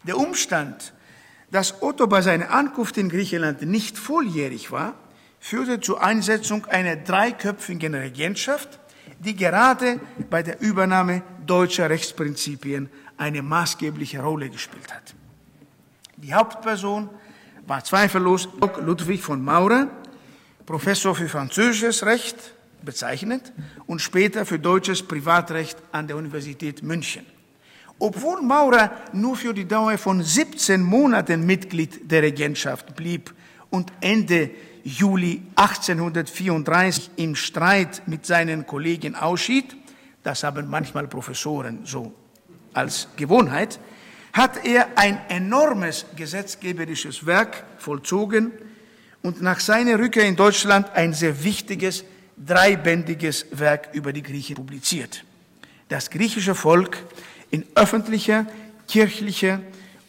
Der 0.03 0.17
Umstand, 0.17 0.93
dass 1.51 1.81
Otto 1.81 2.07
bei 2.07 2.21
seiner 2.21 2.51
Ankunft 2.51 2.97
in 2.97 3.09
Griechenland 3.09 3.61
nicht 3.61 3.97
volljährig 3.97 4.71
war, 4.71 4.95
führte 5.39 5.79
zur 5.79 6.03
Einsetzung 6.03 6.65
einer 6.65 6.95
dreiköpfigen 6.95 7.93
Regentschaft, 7.93 8.79
die 9.19 9.35
gerade 9.35 9.99
bei 10.29 10.43
der 10.43 10.61
Übernahme 10.61 11.23
deutscher 11.45 11.89
Rechtsprinzipien 11.89 12.89
eine 13.17 13.41
maßgebliche 13.41 14.21
Rolle 14.21 14.49
gespielt 14.49 14.93
hat. 14.93 15.15
Die 16.17 16.33
Hauptperson 16.33 17.09
war 17.65 17.83
zweifellos 17.83 18.49
Ludwig 18.79 19.21
von 19.21 19.43
Maurer, 19.43 19.87
Professor 20.65 21.15
für 21.15 21.29
französisches 21.29 22.05
Recht 22.05 22.35
bezeichnet 22.83 23.53
und 23.85 24.01
später 24.01 24.45
für 24.45 24.59
deutsches 24.59 25.03
Privatrecht 25.03 25.77
an 25.91 26.07
der 26.07 26.17
Universität 26.17 26.83
München. 26.83 27.25
Obwohl 27.99 28.41
Maurer 28.41 28.91
nur 29.13 29.35
für 29.35 29.53
die 29.53 29.67
Dauer 29.67 29.97
von 29.97 30.21
17 30.21 30.81
Monaten 30.81 31.45
Mitglied 31.45 32.11
der 32.11 32.21
Regentschaft 32.21 32.95
blieb 32.95 33.33
und 33.69 33.91
Ende 34.01 34.51
Juli 34.83 35.41
1834 35.55 37.11
im 37.17 37.35
Streit 37.35 38.03
mit 38.05 38.25
seinen 38.25 38.67
Kollegen 38.67 39.15
ausschied, 39.15 39.75
das 40.23 40.43
haben 40.43 40.69
manchmal 40.69 41.07
Professoren 41.07 41.79
so 41.85 42.13
als 42.73 43.07
Gewohnheit, 43.15 43.79
hat 44.33 44.63
er 44.65 44.87
ein 44.95 45.19
enormes 45.29 46.05
gesetzgeberisches 46.15 47.25
Werk 47.25 47.63
vollzogen 47.79 48.51
und 49.23 49.41
nach 49.41 49.59
seiner 49.59 49.97
Rückkehr 49.97 50.25
in 50.25 50.35
Deutschland 50.35 50.91
ein 50.91 51.13
sehr 51.13 51.43
wichtiges, 51.43 52.05
dreibändiges 52.37 53.47
Werk 53.51 53.89
über 53.93 54.13
die 54.13 54.21
Griechen 54.21 54.55
publiziert. 54.55 55.23
Das 55.89 56.09
griechische 56.09 56.53
Volk 56.53 56.97
in 57.51 57.65
öffentlicher, 57.75 58.47
kirchlicher 58.87 59.59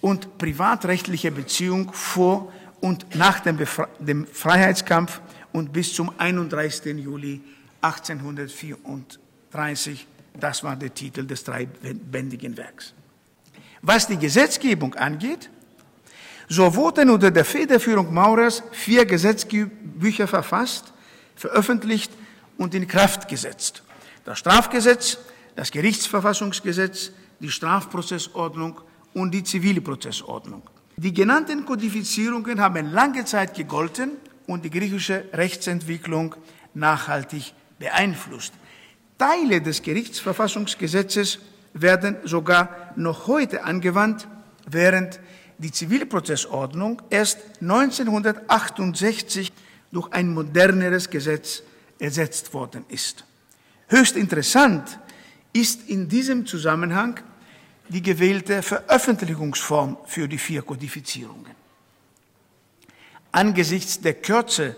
und 0.00 0.38
privatrechtlicher 0.38 1.30
Beziehung 1.30 1.92
vor 1.92 2.50
und 2.80 3.16
nach 3.16 3.40
dem, 3.40 3.56
Befre 3.56 3.88
dem 3.98 4.26
Freiheitskampf 4.26 5.20
und 5.52 5.72
bis 5.72 5.94
zum 5.94 6.12
31. 6.18 6.96
Juli 6.96 7.40
1834. 7.80 10.06
Das 10.38 10.62
war 10.62 10.76
der 10.76 10.94
Titel 10.94 11.26
des 11.26 11.42
dreibändigen 11.44 12.56
Werks. 12.56 12.94
Was 13.82 14.06
die 14.06 14.16
Gesetzgebung 14.16 14.94
angeht, 14.94 15.50
so 16.48 16.74
wurden 16.74 17.10
unter 17.10 17.30
der 17.30 17.44
Federführung 17.44 18.12
Maurers 18.12 18.62
vier 18.72 19.04
Gesetzbücher 19.04 20.26
verfasst, 20.26 20.92
veröffentlicht 21.36 22.10
und 22.56 22.74
in 22.74 22.88
Kraft 22.88 23.28
gesetzt. 23.28 23.82
Das 24.24 24.38
Strafgesetz, 24.38 25.18
das 25.56 25.70
Gerichtsverfassungsgesetz, 25.70 27.12
die 27.40 27.50
Strafprozessordnung 27.50 28.80
und 29.14 29.32
die 29.32 29.44
Zivilprozessordnung. 29.44 30.62
Die 30.96 31.12
genannten 31.12 31.64
Kodifizierungen 31.64 32.60
haben 32.60 32.92
lange 32.92 33.24
Zeit 33.24 33.54
gegolten 33.54 34.12
und 34.46 34.64
die 34.64 34.70
griechische 34.70 35.24
Rechtsentwicklung 35.32 36.34
nachhaltig 36.74 37.54
beeinflusst. 37.78 38.52
Teile 39.16 39.60
des 39.60 39.82
Gerichtsverfassungsgesetzes 39.82 41.38
werden 41.74 42.16
sogar 42.24 42.92
noch 42.96 43.26
heute 43.26 43.64
angewandt, 43.64 44.26
während 44.68 45.20
die 45.58 45.72
Zivilprozessordnung 45.72 47.02
erst 47.10 47.38
1968 47.60 49.52
durch 49.92 50.12
ein 50.12 50.32
moderneres 50.32 51.10
Gesetz 51.10 51.62
ersetzt 51.98 52.54
worden 52.54 52.84
ist. 52.88 53.24
Höchst 53.88 54.16
interessant 54.16 54.98
ist 55.52 55.88
in 55.88 56.08
diesem 56.08 56.46
Zusammenhang 56.46 57.20
die 57.88 58.02
gewählte 58.02 58.62
Veröffentlichungsform 58.62 59.98
für 60.06 60.28
die 60.28 60.38
vier 60.38 60.62
Kodifizierungen. 60.62 61.52
Angesichts 63.32 64.00
der 64.00 64.14
Kürze 64.14 64.76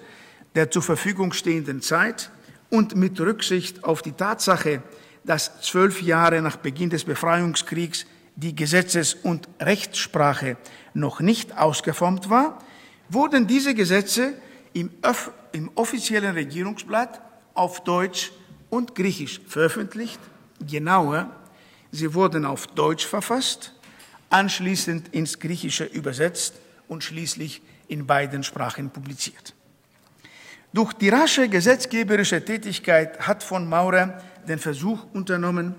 der 0.54 0.70
zur 0.70 0.82
Verfügung 0.82 1.32
stehenden 1.32 1.80
Zeit 1.80 2.30
und 2.70 2.96
mit 2.96 3.20
Rücksicht 3.20 3.84
auf 3.84 4.02
die 4.02 4.12
Tatsache, 4.12 4.82
dass 5.24 5.60
zwölf 5.60 6.02
Jahre 6.02 6.42
nach 6.42 6.56
Beginn 6.56 6.90
des 6.90 7.04
Befreiungskriegs 7.04 8.06
die 8.36 8.54
Gesetzes- 8.54 9.14
und 9.14 9.48
Rechtssprache 9.60 10.56
noch 10.94 11.20
nicht 11.20 11.56
ausgeformt 11.56 12.30
war, 12.30 12.58
wurden 13.08 13.46
diese 13.46 13.74
Gesetze 13.74 14.34
im, 14.72 14.90
im 15.52 15.70
offiziellen 15.74 16.34
Regierungsblatt 16.34 17.20
auf 17.54 17.84
Deutsch 17.84 18.32
und 18.70 18.94
Griechisch 18.94 19.40
veröffentlicht. 19.46 20.20
Genauer, 20.66 21.30
sie 21.92 22.14
wurden 22.14 22.44
auf 22.44 22.66
Deutsch 22.68 23.06
verfasst, 23.06 23.74
anschließend 24.30 25.08
ins 25.08 25.38
Griechische 25.38 25.84
übersetzt 25.84 26.54
und 26.88 27.04
schließlich 27.04 27.62
in 27.88 28.06
beiden 28.06 28.42
Sprachen 28.42 28.90
publiziert. 28.90 29.54
Durch 30.72 30.92
die 30.92 31.08
rasche 31.08 31.48
gesetzgeberische 31.48 32.44
Tätigkeit 32.44 33.26
hat 33.26 33.42
von 33.42 33.68
Maurer 33.68 34.22
den 34.46 34.60
Versuch 34.60 35.04
unternommen, 35.12 35.74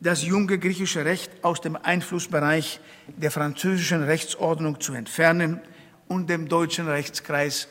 das 0.00 0.24
junge 0.24 0.58
griechische 0.58 1.04
Recht 1.04 1.30
aus 1.42 1.60
dem 1.60 1.76
Einflussbereich 1.76 2.80
der 3.16 3.30
französischen 3.30 4.02
Rechtsordnung 4.02 4.80
zu 4.80 4.94
entfernen 4.94 5.60
und 6.08 6.28
dem 6.28 6.48
deutschen 6.48 6.88
Rechtskreis 6.88 7.68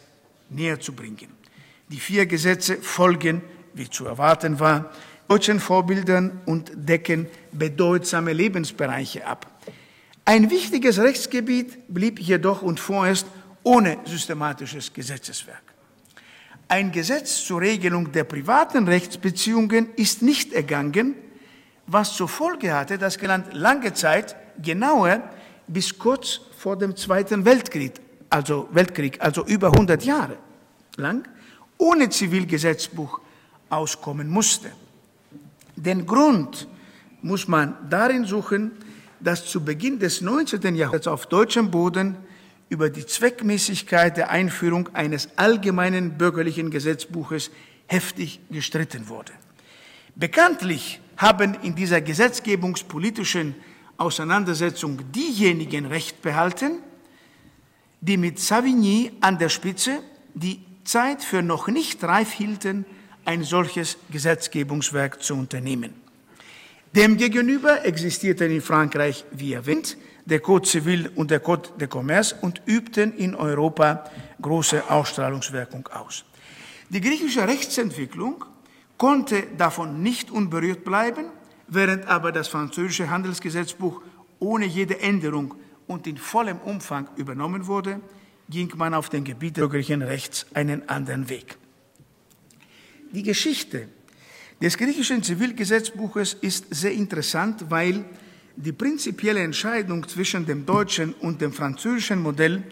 näher 0.49 0.79
zu 0.79 0.93
bringen. 0.93 1.27
Die 1.89 1.99
vier 1.99 2.25
Gesetze 2.25 2.77
folgen, 2.77 3.41
wie 3.73 3.89
zu 3.89 4.05
erwarten 4.05 4.61
war, 4.61 4.91
deutschen 5.31 5.61
Vorbildern 5.61 6.41
und 6.45 6.73
decken 6.75 7.25
bedeutsame 7.53 8.33
Lebensbereiche 8.33 9.25
ab. 9.25 9.49
Ein 10.25 10.49
wichtiges 10.49 10.99
Rechtsgebiet 10.99 11.87
blieb 11.87 12.19
jedoch 12.19 12.61
und 12.61 12.81
vorerst 12.81 13.25
ohne 13.63 13.97
systematisches 14.03 14.91
Gesetzeswerk. 14.91 15.63
Ein 16.67 16.91
Gesetz 16.91 17.45
zur 17.45 17.61
Regelung 17.61 18.11
der 18.11 18.25
privaten 18.25 18.89
Rechtsbeziehungen 18.89 19.91
ist 19.95 20.21
nicht 20.21 20.51
ergangen, 20.51 21.15
was 21.87 22.13
zur 22.13 22.27
Folge 22.27 22.73
hatte, 22.73 22.97
dass 22.97 23.21
Land 23.21 23.53
lange 23.53 23.93
Zeit, 23.93 24.35
genauer 24.61 25.23
bis 25.65 25.97
kurz 25.97 26.41
vor 26.57 26.75
dem 26.75 26.97
Zweiten 26.97 27.45
Weltkrieg, 27.45 27.93
also 28.29 28.67
Weltkrieg, 28.73 29.21
also 29.21 29.45
über 29.45 29.67
100 29.67 30.03
Jahre 30.03 30.37
lang, 30.97 31.25
ohne 31.77 32.09
Zivilgesetzbuch 32.09 33.21
auskommen 33.69 34.27
musste. 34.27 34.71
Den 35.75 36.05
Grund 36.05 36.67
muss 37.21 37.47
man 37.47 37.75
darin 37.89 38.25
suchen, 38.25 38.71
dass 39.19 39.45
zu 39.45 39.63
Beginn 39.63 39.99
des 39.99 40.21
19. 40.21 40.75
Jahrhunderts 40.75 41.07
auf 41.07 41.27
deutschem 41.27 41.71
Boden 41.71 42.17
über 42.69 42.89
die 42.89 43.05
Zweckmäßigkeit 43.05 44.17
der 44.17 44.29
Einführung 44.29 44.89
eines 44.93 45.29
allgemeinen 45.37 46.17
bürgerlichen 46.17 46.71
Gesetzbuches 46.71 47.51
heftig 47.87 48.39
gestritten 48.49 49.09
wurde. 49.09 49.33
Bekanntlich 50.15 51.01
haben 51.17 51.55
in 51.61 51.75
dieser 51.75 52.01
gesetzgebungspolitischen 52.01 53.55
Auseinandersetzung 53.97 54.99
diejenigen 55.11 55.85
Recht 55.85 56.21
behalten, 56.21 56.79
die 57.99 58.17
mit 58.17 58.39
Savigny 58.39 59.11
an 59.21 59.37
der 59.37 59.49
Spitze 59.49 59.99
die 60.33 60.61
Zeit 60.83 61.23
für 61.23 61.43
noch 61.43 61.67
nicht 61.67 62.03
reif 62.03 62.31
hielten, 62.31 62.85
ein 63.25 63.43
solches 63.43 63.97
Gesetzgebungswerk 64.09 65.21
zu 65.21 65.35
unternehmen. 65.35 65.93
Demgegenüber 66.95 67.85
existierten 67.85 68.51
in 68.51 68.61
Frankreich, 68.61 69.23
wie 69.31 69.53
erwähnt, 69.53 69.97
der 70.25 70.39
Code 70.39 70.67
Civil 70.67 71.09
und 71.15 71.31
der 71.31 71.39
Code 71.39 71.69
de 71.79 71.87
Commerce 71.87 72.35
und 72.41 72.61
übten 72.65 73.13
in 73.17 73.33
Europa 73.33 74.03
große 74.41 74.89
Ausstrahlungswirkung 74.89 75.87
aus. 75.87 76.25
Die 76.89 77.01
griechische 77.01 77.47
Rechtsentwicklung 77.47 78.43
konnte 78.97 79.43
davon 79.57 80.03
nicht 80.03 80.29
unberührt 80.29 80.83
bleiben, 80.83 81.25
während 81.67 82.07
aber 82.07 82.31
das 82.31 82.49
französische 82.49 83.09
Handelsgesetzbuch 83.09 84.01
ohne 84.39 84.65
jede 84.65 84.99
Änderung 84.99 85.55
und 85.87 86.07
in 86.07 86.17
vollem 86.17 86.57
Umfang 86.57 87.07
übernommen 87.15 87.67
wurde, 87.67 88.01
ging 88.49 88.71
man 88.75 88.93
auf 88.93 89.09
dem 89.09 89.23
Gebiet 89.23 89.55
des 89.55 89.61
bürgerlichen 89.61 90.01
Rechts 90.01 90.45
einen 90.53 90.89
anderen 90.89 91.29
Weg. 91.29 91.57
Die 93.13 93.23
Geschichte 93.23 93.89
des 94.61 94.77
griechischen 94.77 95.21
Zivilgesetzbuches 95.21 96.37
ist 96.39 96.67
sehr 96.69 96.93
interessant, 96.93 97.65
weil 97.69 98.05
die 98.55 98.71
prinzipielle 98.71 99.41
Entscheidung 99.41 100.07
zwischen 100.07 100.45
dem 100.45 100.65
deutschen 100.65 101.13
und 101.15 101.41
dem 101.41 101.51
französischen 101.51 102.21
Modell 102.21 102.63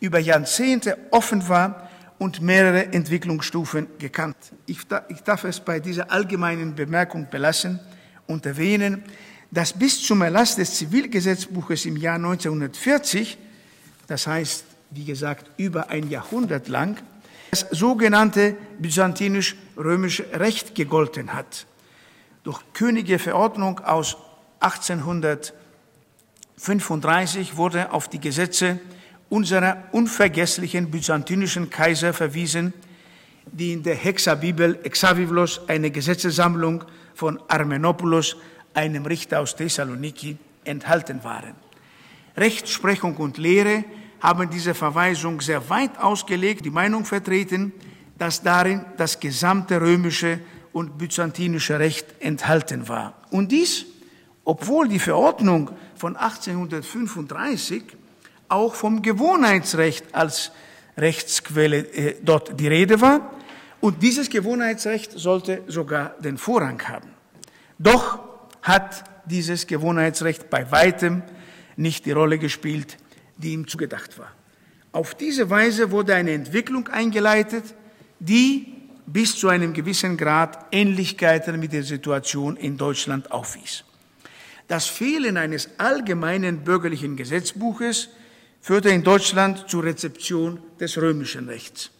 über 0.00 0.18
Jahrzehnte 0.18 0.96
offen 1.10 1.46
war 1.48 1.90
und 2.18 2.40
mehrere 2.40 2.92
Entwicklungsstufen 2.92 3.86
gekannt. 3.98 4.36
Ich, 4.64 4.78
ich 5.08 5.20
darf 5.20 5.44
es 5.44 5.60
bei 5.60 5.78
dieser 5.78 6.10
allgemeinen 6.10 6.74
Bemerkung 6.74 7.28
belassen 7.30 7.78
und 8.26 8.46
erwähnen, 8.46 9.02
dass 9.50 9.74
bis 9.74 10.02
zum 10.02 10.22
Erlass 10.22 10.56
des 10.56 10.74
Zivilgesetzbuches 10.76 11.84
im 11.84 11.98
Jahr 11.98 12.16
1940, 12.16 13.36
das 14.06 14.26
heißt, 14.26 14.64
wie 14.90 15.04
gesagt, 15.04 15.50
über 15.58 15.90
ein 15.90 16.08
Jahrhundert 16.08 16.68
lang, 16.68 16.96
das 17.52 17.66
sogenannte 17.70 18.56
byzantinisch-römische 18.78 20.40
Recht 20.40 20.74
gegolten 20.74 21.34
hat. 21.34 21.66
Durch 22.44 22.62
könige 22.72 23.18
Verordnung 23.18 23.80
aus 23.80 24.16
1835 24.60 27.58
wurde 27.58 27.92
auf 27.92 28.08
die 28.08 28.20
Gesetze 28.20 28.80
unserer 29.28 29.84
unvergesslichen 29.92 30.90
byzantinischen 30.90 31.68
Kaiser 31.68 32.14
verwiesen, 32.14 32.72
die 33.44 33.74
in 33.74 33.82
der 33.82 33.96
Hexabibel 33.96 34.78
Exavivlos, 34.82 35.60
eine 35.68 35.90
Gesetzessammlung 35.90 36.84
von 37.14 37.38
Armenopoulos, 37.48 38.38
einem 38.72 39.04
Richter 39.04 39.40
aus 39.40 39.56
Thessaloniki, 39.56 40.38
enthalten 40.64 41.22
waren. 41.22 41.52
Rechtsprechung 42.34 43.18
und 43.18 43.36
Lehre 43.36 43.84
haben 44.22 44.48
diese 44.48 44.74
Verweisung 44.74 45.40
sehr 45.40 45.68
weit 45.68 45.98
ausgelegt, 45.98 46.64
die 46.64 46.70
Meinung 46.70 47.04
vertreten, 47.04 47.72
dass 48.18 48.42
darin 48.42 48.84
das 48.96 49.18
gesamte 49.18 49.80
römische 49.80 50.38
und 50.72 50.96
byzantinische 50.96 51.78
Recht 51.78 52.06
enthalten 52.20 52.88
war. 52.88 53.14
Und 53.30 53.52
dies 53.52 53.86
obwohl 54.44 54.88
die 54.88 54.98
Verordnung 54.98 55.70
von 55.94 56.16
1835 56.16 57.84
auch 58.48 58.74
vom 58.74 59.02
Gewohnheitsrecht 59.02 60.14
als 60.14 60.52
Rechtsquelle 60.96 61.78
äh, 61.78 62.16
dort 62.22 62.58
die 62.58 62.68
Rede 62.68 63.00
war. 63.00 63.32
Und 63.80 64.02
dieses 64.02 64.28
Gewohnheitsrecht 64.28 65.12
sollte 65.12 65.62
sogar 65.66 66.14
den 66.20 66.38
Vorrang 66.38 66.80
haben. 66.88 67.10
Doch 67.78 68.20
hat 68.62 69.04
dieses 69.24 69.66
Gewohnheitsrecht 69.66 70.50
bei 70.50 70.70
weitem 70.70 71.22
nicht 71.76 72.04
die 72.04 72.12
Rolle 72.12 72.38
gespielt, 72.38 72.98
die 73.42 73.52
ihm 73.52 73.66
zugedacht 73.66 74.18
war. 74.18 74.32
Auf 74.92 75.14
diese 75.14 75.48
Weise 75.48 75.90
wurde 75.90 76.14
eine 76.14 76.32
Entwicklung 76.32 76.88
eingeleitet, 76.88 77.74
die 78.20 78.74
bis 79.06 79.36
zu 79.36 79.48
einem 79.48 79.72
gewissen 79.72 80.16
Grad 80.16 80.66
Ähnlichkeiten 80.70 81.58
mit 81.58 81.72
der 81.72 81.82
Situation 81.82 82.56
in 82.56 82.76
Deutschland 82.76 83.32
aufwies. 83.32 83.84
Das 84.68 84.86
Fehlen 84.86 85.36
eines 85.36 85.68
allgemeinen 85.78 86.64
bürgerlichen 86.64 87.16
Gesetzbuches 87.16 88.10
führte 88.60 88.90
in 88.90 89.02
Deutschland 89.02 89.68
zur 89.68 89.84
Rezeption 89.84 90.60
des 90.78 90.96
römischen 90.96 91.48
Rechts. 91.48 91.90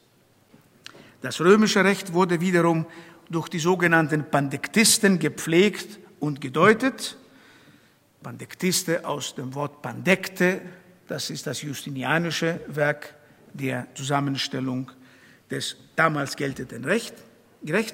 Das 1.22 1.40
römische 1.40 1.84
Recht 1.84 2.12
wurde 2.12 2.40
wiederum 2.40 2.86
durch 3.28 3.48
die 3.48 3.58
sogenannten 3.58 4.24
Pandektisten 4.30 5.18
gepflegt 5.18 5.98
und 6.20 6.40
gedeutet. 6.40 7.16
Pandektiste 8.22 9.04
aus 9.04 9.34
dem 9.34 9.54
Wort 9.54 9.82
Pandekte, 9.82 10.60
das 11.08 11.30
ist 11.30 11.46
das 11.46 11.62
justinianische 11.62 12.60
Werk 12.68 13.14
der 13.52 13.86
Zusammenstellung 13.94 14.90
des 15.50 15.76
damals 15.96 16.36
geltenden 16.36 16.84
Rechts. 16.84 17.22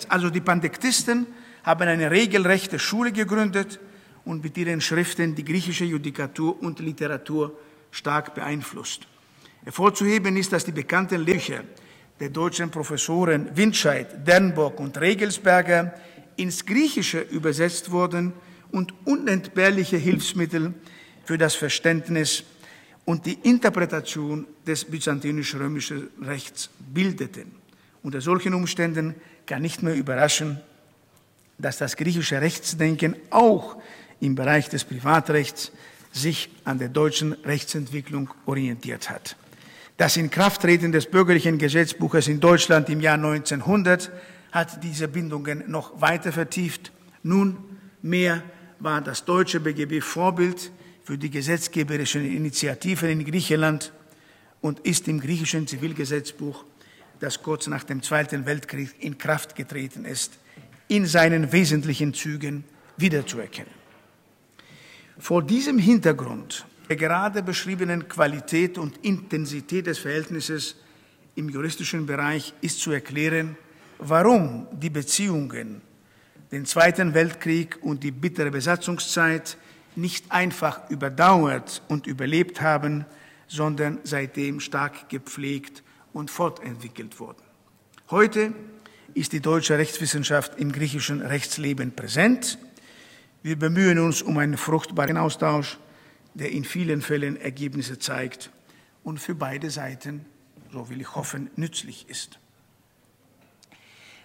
Also 0.09 0.31
die 0.31 0.41
Pandektisten 0.41 1.27
haben 1.65 1.89
eine 1.89 2.11
regelrechte 2.11 2.79
Schule 2.79 3.13
gegründet, 3.13 3.81
und 4.29 4.45
mit 4.45 4.59
ihren 4.59 4.83
Schriften 4.83 5.35
die 5.35 5.45
griechische 5.45 5.87
Judikatur 5.87 6.63
und 6.63 6.81
Literatur 6.81 7.59
stark 7.91 8.35
beeinflusst. 8.35 9.09
Hervorzuheben 9.65 10.37
ist, 10.37 10.53
dass 10.53 10.67
die 10.67 10.73
bekannten 10.73 11.25
Bücher 11.25 11.65
der 12.21 12.29
deutschen 12.29 12.71
Professoren 12.71 13.49
Windscheid, 13.57 14.27
Dernburg 14.27 14.79
und 14.81 15.01
Regelsberger 15.01 15.95
ins 16.37 16.67
Griechische 16.67 17.21
übersetzt 17.21 17.91
wurden 17.91 18.35
und 18.71 18.93
unentbehrliche 19.07 19.97
Hilfsmittel 19.97 20.75
für 21.25 21.39
das 21.39 21.55
Verständnis 21.55 22.45
und 23.09 23.25
die 23.25 23.39
Interpretation 23.45 24.47
des 24.67 24.85
byzantinisch-römischen 24.85 26.11
Rechts 26.21 26.69
bildeten. 26.93 27.53
Unter 28.03 28.21
solchen 28.21 28.53
Umständen 28.53 29.15
kann 29.47 29.63
nicht 29.63 29.83
mehr 29.83 29.95
überraschen, 29.95 30.61
dass 31.57 31.79
das 31.79 31.97
griechische 31.97 32.43
Rechtsdenken 32.43 33.17
auch 33.31 33.79
im 34.21 34.35
Bereich 34.35 34.69
des 34.69 34.85
Privatrechts 34.85 35.73
sich 36.13 36.51
an 36.65 36.79
der 36.79 36.91
deutschen 36.91 37.33
Rechtsentwicklung 37.33 38.29
orientiert 38.45 39.09
hat. 39.09 39.37
Das 39.97 40.19
Inkrafttreten 40.19 40.93
des 40.93 41.07
bürgerlichen 41.07 41.57
Gesetzbuches 41.57 42.29
in 42.29 42.41
Deutschland 42.41 42.91
im 42.91 43.01
Jahr 43.01 43.15
1900 43.15 44.11
hat 44.53 44.85
diese 44.85 45.09
Bindungen 45.09 45.65
noch 45.67 45.99
weiter 45.99 46.31
vertieft. 46.31 46.93
Nunmehr 47.23 48.43
war 48.81 49.01
das 49.01 49.25
deutsche 49.25 49.61
BGB 49.61 50.03
Vorbild 50.03 50.71
für 51.09 51.17
die 51.17 51.31
gesetzgeberischen 51.31 52.23
Initiativen 52.23 53.09
in 53.09 53.25
Griechenland 53.25 53.95
und 54.61 54.81
ist 54.81 55.09
im 55.09 55.19
griechischen 55.19 55.67
Zivilgesetzbuch, 55.67 56.67
das 57.19 57.43
kurz 57.43 57.67
nach 57.67 57.83
dem 57.83 58.03
Zweiten 58.03 58.45
Weltkrieg 58.45 58.95
in 58.99 59.17
Kraft 59.17 59.57
getreten 59.57 60.05
ist, 60.05 60.39
in 60.87 61.07
seinen 61.07 61.51
wesentlichen 61.51 62.13
Zügen 62.13 62.63
wiederzuerkennen. 62.99 63.73
Vor 65.19 65.43
diesem 65.43 65.79
Hintergrund 65.79 66.67
der 66.91 66.97
gerade 66.97 67.43
beschriebenen 67.43 68.07
Qualität 68.07 68.77
und 68.77 68.99
Intensität 68.99 69.87
des 69.87 69.99
Verhältnisses 70.01 70.77
im 71.37 71.49
juristischen 71.49 72.05
Bereich 72.05 72.53
ist 72.61 72.81
zu 72.81 72.93
erklären, 72.93 73.57
warum 73.99 74.67
die 74.73 74.91
Beziehungen 74.91 75.81
den 76.53 76.67
Zweiten 76.67 77.15
Weltkrieg 77.15 77.79
und 77.81 78.05
die 78.05 78.11
bittere 78.11 78.51
Besatzungszeit 78.51 79.57
nicht 79.99 80.31
einfach 80.31 80.89
überdauert 80.91 81.83
und 81.89 82.07
überlebt 82.07 82.61
haben, 82.61 83.05
sondern 83.49 83.99
seitdem 84.05 84.61
stark 84.61 85.09
gepflegt 85.09 85.83
und 86.13 86.31
fortentwickelt 86.31 87.19
wurden. 87.19 87.43
Heute 88.11 88.53
ist 89.15 89.33
die 89.33 89.41
deutsche 89.41 89.77
Rechtswissenschaft 89.77 90.59
im 90.59 90.73
griechischen 90.73 91.21
Rechtsleben 91.21 91.93
präsent. 91.93 92.59
Wir 93.43 93.59
bemühen 93.59 93.99
uns 93.99 94.23
um 94.23 94.39
einen 94.39 94.57
fruchtbaren 94.57 95.17
Austausch, 95.17 95.79
der 96.35 96.53
in 96.53 96.65
vielen 96.65 97.03
Fällen 97.03 97.37
Ergebnisse 97.37 97.99
zeigt 97.99 98.51
und 99.03 99.19
für 99.19 99.35
beide 99.35 99.71
Seiten, 99.71 100.25
so 100.73 100.91
will 100.91 101.01
ich 101.01 101.15
hoffen, 101.15 101.51
nützlich 101.57 102.09
ist. 102.09 102.39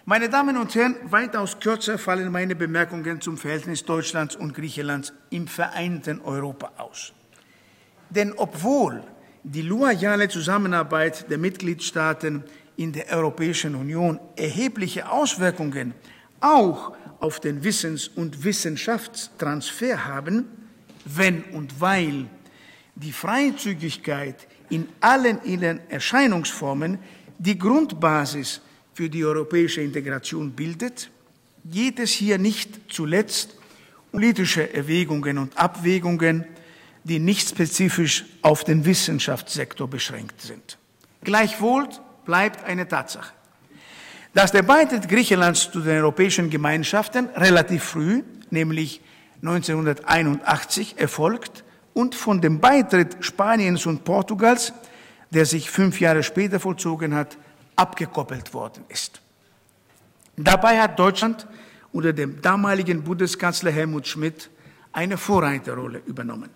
Meine 0.06 0.28
Damen 0.28 0.58
und 0.58 0.74
Herren, 0.74 0.96
weitaus 1.04 1.58
kürzer 1.58 1.96
fallen 1.96 2.30
meine 2.30 2.54
Bemerkungen 2.54 3.22
zum 3.22 3.38
Verhältnis 3.38 3.86
Deutschlands 3.86 4.36
und 4.36 4.52
Griechenlands 4.52 5.14
im 5.30 5.48
vereinten 5.48 6.20
Europa 6.20 6.72
aus. 6.76 7.14
Denn 8.10 8.34
obwohl 8.36 9.02
die 9.44 9.62
loyale 9.62 10.28
Zusammenarbeit 10.28 11.30
der 11.30 11.38
Mitgliedstaaten 11.38 12.44
in 12.76 12.92
der 12.92 13.08
Europäischen 13.16 13.74
Union 13.74 14.20
erhebliche 14.36 15.08
Auswirkungen 15.10 15.94
auch 16.38 16.94
auf 17.18 17.40
den 17.40 17.64
Wissens- 17.64 18.08
und 18.08 18.44
Wissenschaftstransfer 18.44 20.04
haben, 20.04 20.44
wenn 21.06 21.44
und 21.44 21.80
weil 21.80 22.26
die 22.94 23.12
Freizügigkeit 23.12 24.46
in 24.68 24.86
allen 25.00 25.42
ihren 25.44 25.80
Erscheinungsformen 25.88 26.98
die 27.38 27.58
Grundbasis 27.58 28.60
für 28.94 29.10
die 29.10 29.24
europäische 29.24 29.82
Integration 29.82 30.52
bildet, 30.52 31.10
geht 31.64 31.98
es 31.98 32.12
hier 32.12 32.38
nicht 32.38 32.92
zuletzt 32.92 33.56
um 33.58 33.64
politische 34.14 34.72
Erwägungen 34.72 35.38
und 35.38 35.58
Abwägungen, 35.58 36.44
die 37.02 37.18
nicht 37.18 37.48
spezifisch 37.48 38.24
auf 38.42 38.62
den 38.62 38.84
Wissenschaftssektor 38.84 39.88
beschränkt 39.88 40.40
sind. 40.40 40.78
Gleichwohl 41.24 41.88
bleibt 42.24 42.64
eine 42.64 42.86
Tatsache, 42.86 43.32
dass 44.32 44.52
der 44.52 44.62
Beitritt 44.62 45.08
Griechenlands 45.08 45.68
zu 45.72 45.80
den 45.80 45.96
europäischen 45.96 46.48
Gemeinschaften 46.48 47.26
relativ 47.30 47.82
früh, 47.82 48.22
nämlich 48.50 49.00
1981, 49.42 50.94
erfolgt 50.96 51.64
und 51.92 52.14
von 52.14 52.40
dem 52.40 52.60
Beitritt 52.60 53.16
Spaniens 53.18 53.84
und 53.84 54.04
Portugals, 54.04 54.72
der 55.30 55.44
sich 55.44 55.70
fünf 55.70 56.00
Jahre 56.00 56.22
später 56.22 56.60
vollzogen 56.60 57.16
hat, 57.16 57.36
abgekoppelt 57.76 58.54
worden 58.54 58.84
ist. 58.88 59.20
Dabei 60.36 60.80
hat 60.80 60.98
Deutschland 60.98 61.46
unter 61.92 62.12
dem 62.12 62.40
damaligen 62.42 63.02
Bundeskanzler 63.04 63.70
Helmut 63.70 64.06
Schmidt 64.06 64.50
eine 64.92 65.16
Vorreiterrolle 65.16 66.02
übernommen. 66.06 66.50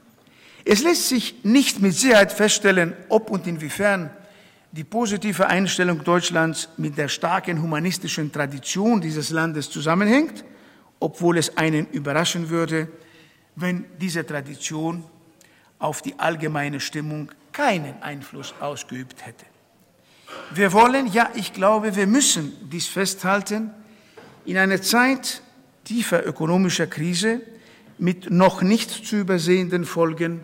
Es 0.65 0.83
lässt 0.83 1.09
sich 1.09 1.45
nicht 1.45 1.81
mit 1.81 1.95
Sicherheit 1.95 2.33
feststellen, 2.33 2.95
ob 3.09 3.31
und 3.31 3.47
inwiefern 3.47 4.11
die 4.73 4.85
positive 4.85 5.47
Einstellung 5.47 6.05
Deutschlands 6.05 6.69
mit 6.77 6.99
der 6.99 7.09
starken 7.09 7.63
humanistischen 7.63 8.31
Tradition 8.31 9.01
dieses 9.01 9.31
Landes 9.31 9.71
zusammenhängt, 9.71 10.45
obwohl 11.01 11.39
es 11.39 11.57
einen 11.57 11.87
überraschen 11.89 12.51
würde, 12.51 12.89
wenn 13.57 13.87
diese 13.99 14.27
Tradition 14.27 15.05
auf 15.79 16.03
die 16.03 16.19
allgemeine 16.19 16.81
Stimmung 16.81 17.31
keinen 17.53 18.03
Einfluss 18.03 18.55
ausgeübt 18.61 19.25
hätte. 19.25 19.47
Wir 20.51 20.73
wollen, 20.73 21.07
ja, 21.07 21.31
ich 21.35 21.53
glaube, 21.53 21.97
wir 21.97 22.07
müssen 22.07 22.53
dies 22.71 22.87
festhalten, 22.87 23.71
in 24.45 24.57
einer 24.57 24.81
Zeit 24.81 25.43
tiefer 25.85 26.27
ökonomischer 26.27 26.87
Krise 26.87 27.41
mit 27.99 28.31
noch 28.31 28.63
nicht 28.63 28.91
zu 28.91 29.17
übersehenden 29.17 29.85
Folgen 29.85 30.41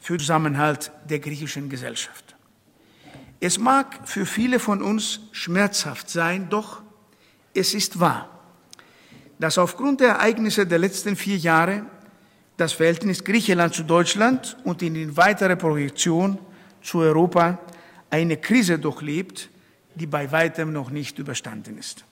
für 0.00 0.14
den 0.14 0.20
Zusammenhalt 0.20 0.92
der 1.08 1.18
griechischen 1.18 1.68
Gesellschaft. 1.68 2.36
Es 3.40 3.58
mag 3.58 4.08
für 4.08 4.26
viele 4.26 4.58
von 4.58 4.82
uns 4.82 5.20
schmerzhaft 5.32 6.08
sein, 6.08 6.48
doch 6.48 6.82
es 7.52 7.74
ist 7.74 8.00
wahr, 8.00 8.28
dass 9.38 9.58
aufgrund 9.58 10.00
der 10.00 10.08
Ereignisse 10.10 10.66
der 10.66 10.78
letzten 10.78 11.16
vier 11.16 11.36
Jahre 11.36 11.84
das 12.56 12.72
Verhältnis 12.72 13.24
Griechenland 13.24 13.74
zu 13.74 13.82
Deutschland 13.82 14.56
und 14.64 14.82
in 14.82 15.16
weiterer 15.16 15.56
Projektion 15.56 16.38
zu 16.82 17.00
Europa 17.00 17.58
eine 18.14 18.36
Krise 18.36 18.78
durchlebt, 18.78 19.50
die 19.96 20.06
bei 20.06 20.30
weitem 20.30 20.72
noch 20.72 20.90
nicht 20.90 21.18
überstanden 21.18 21.76
ist. 21.78 22.04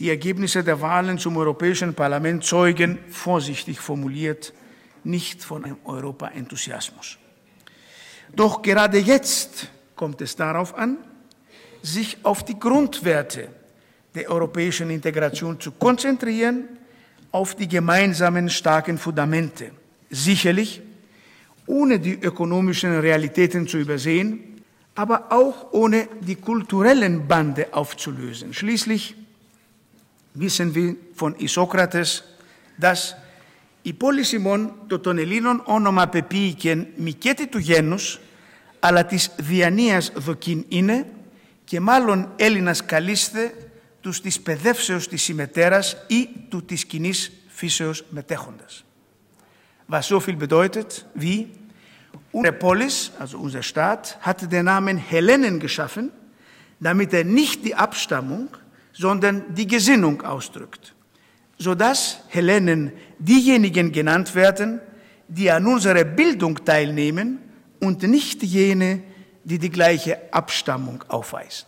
Die 0.00 0.10
Ergebnisse 0.10 0.64
der 0.64 0.80
Wahlen 0.80 1.18
zum 1.18 1.36
Europäischen 1.36 1.94
Parlament 1.94 2.44
zeugen, 2.44 2.98
vorsichtig 3.08 3.78
formuliert, 3.78 4.52
nicht 5.04 5.44
von 5.44 5.64
einem 5.64 5.76
Europa-Enthusiasmus. 5.84 7.18
Doch 8.34 8.62
gerade 8.62 8.98
jetzt 8.98 9.68
kommt 9.94 10.20
es 10.20 10.34
darauf 10.34 10.76
an, 10.76 10.98
sich 11.82 12.18
auf 12.24 12.44
die 12.44 12.58
Grundwerte 12.58 13.48
der 14.12 14.28
europäischen 14.28 14.90
Integration 14.90 15.60
zu 15.60 15.70
konzentrieren, 15.70 16.64
auf 17.30 17.54
die 17.54 17.68
gemeinsamen 17.68 18.50
starken 18.50 18.98
Fundamente. 18.98 19.70
Sicherlich, 20.10 20.82
ohne 21.66 22.00
die 22.00 22.14
ökonomischen 22.14 22.98
Realitäten 22.98 23.68
zu 23.68 23.78
übersehen, 23.78 24.55
aber 24.95 25.31
auch 25.31 25.71
ohne 25.71 26.07
die 26.19 26.35
kulturellen 26.35 27.27
Bande 27.27 27.73
aufzulösen. 27.73 28.53
Schließlich 28.53 29.15
wissen 30.33 30.75
wir 30.75 30.95
von 31.15 31.35
Isokrates, 31.39 32.23
dass 32.77 33.15
η 33.81 33.93
πόλη 33.93 34.23
ημών 34.33 34.73
το 34.87 34.99
των 34.99 35.17
Ελλήνων 35.17 35.61
όνομα 35.65 36.07
πεποίηκεν 36.07 36.87
μη 36.95 37.13
και 37.13 37.47
του 37.49 37.57
γένους, 37.57 38.19
αλλά 38.79 39.05
της 39.05 39.31
διανοίας 39.37 40.11
δοκίν 40.15 40.65
είναι 40.67 41.05
και 41.63 41.79
μάλλον 41.79 42.31
Έλληνας 42.35 42.85
καλείστε 42.85 43.53
τους 44.01 44.21
της 44.21 44.39
παιδεύσεως 44.39 45.07
της 45.07 45.27
ημετέρας 45.27 45.97
ή 46.07 46.29
του 46.49 46.65
της 46.65 46.85
κοινή 46.85 47.13
φύσεως 47.47 48.03
μετέχοντας. 48.09 48.85
Was 49.89 50.07
so 50.07 50.19
viel 50.19 50.37
bedeutet 50.47 51.05
wie 51.19 51.45
Unsere 52.32 52.52
Polis, 52.54 53.12
also 53.18 53.38
unser 53.38 53.62
Staat, 53.62 54.18
hatte 54.20 54.48
den 54.48 54.66
Namen 54.66 54.96
Hellenen 54.96 55.60
geschaffen, 55.60 56.10
damit 56.80 57.12
er 57.12 57.24
nicht 57.24 57.64
die 57.64 57.74
Abstammung, 57.74 58.48
sondern 58.92 59.54
die 59.54 59.66
Gesinnung 59.66 60.22
ausdrückt, 60.22 60.94
sodass 61.58 62.20
Hellenen 62.28 62.92
diejenigen 63.18 63.92
genannt 63.92 64.34
werden, 64.34 64.80
die 65.28 65.50
an 65.50 65.66
unserer 65.66 66.04
Bildung 66.04 66.64
teilnehmen 66.64 67.38
und 67.80 68.02
nicht 68.02 68.42
jene, 68.42 69.02
die 69.44 69.58
die 69.58 69.70
gleiche 69.70 70.32
Abstammung 70.32 71.04
aufweisen. 71.08 71.66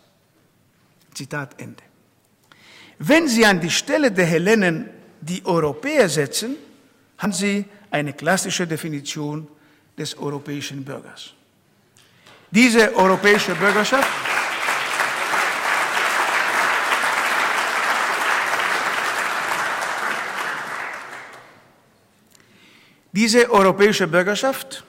Zitat 1.14 1.60
Ende. 1.60 1.82
Wenn 2.98 3.28
Sie 3.28 3.44
an 3.46 3.60
die 3.60 3.70
Stelle 3.70 4.10
der 4.10 4.26
Hellenen 4.26 4.90
die 5.20 5.44
Europäer 5.44 6.08
setzen, 6.08 6.56
haben 7.18 7.32
Sie 7.32 7.64
eine 7.90 8.12
klassische 8.12 8.66
Definition 8.66 9.48
des 9.98 10.16
europäischen 10.16 10.84
Bürgers. 10.84 11.34
Diese 12.50 12.94
europäische 12.94 13.54
Bürgerschaft 13.54 14.08
Diese 23.18 23.50
europäische 23.50 24.06
Bürgerschaft 24.06 24.84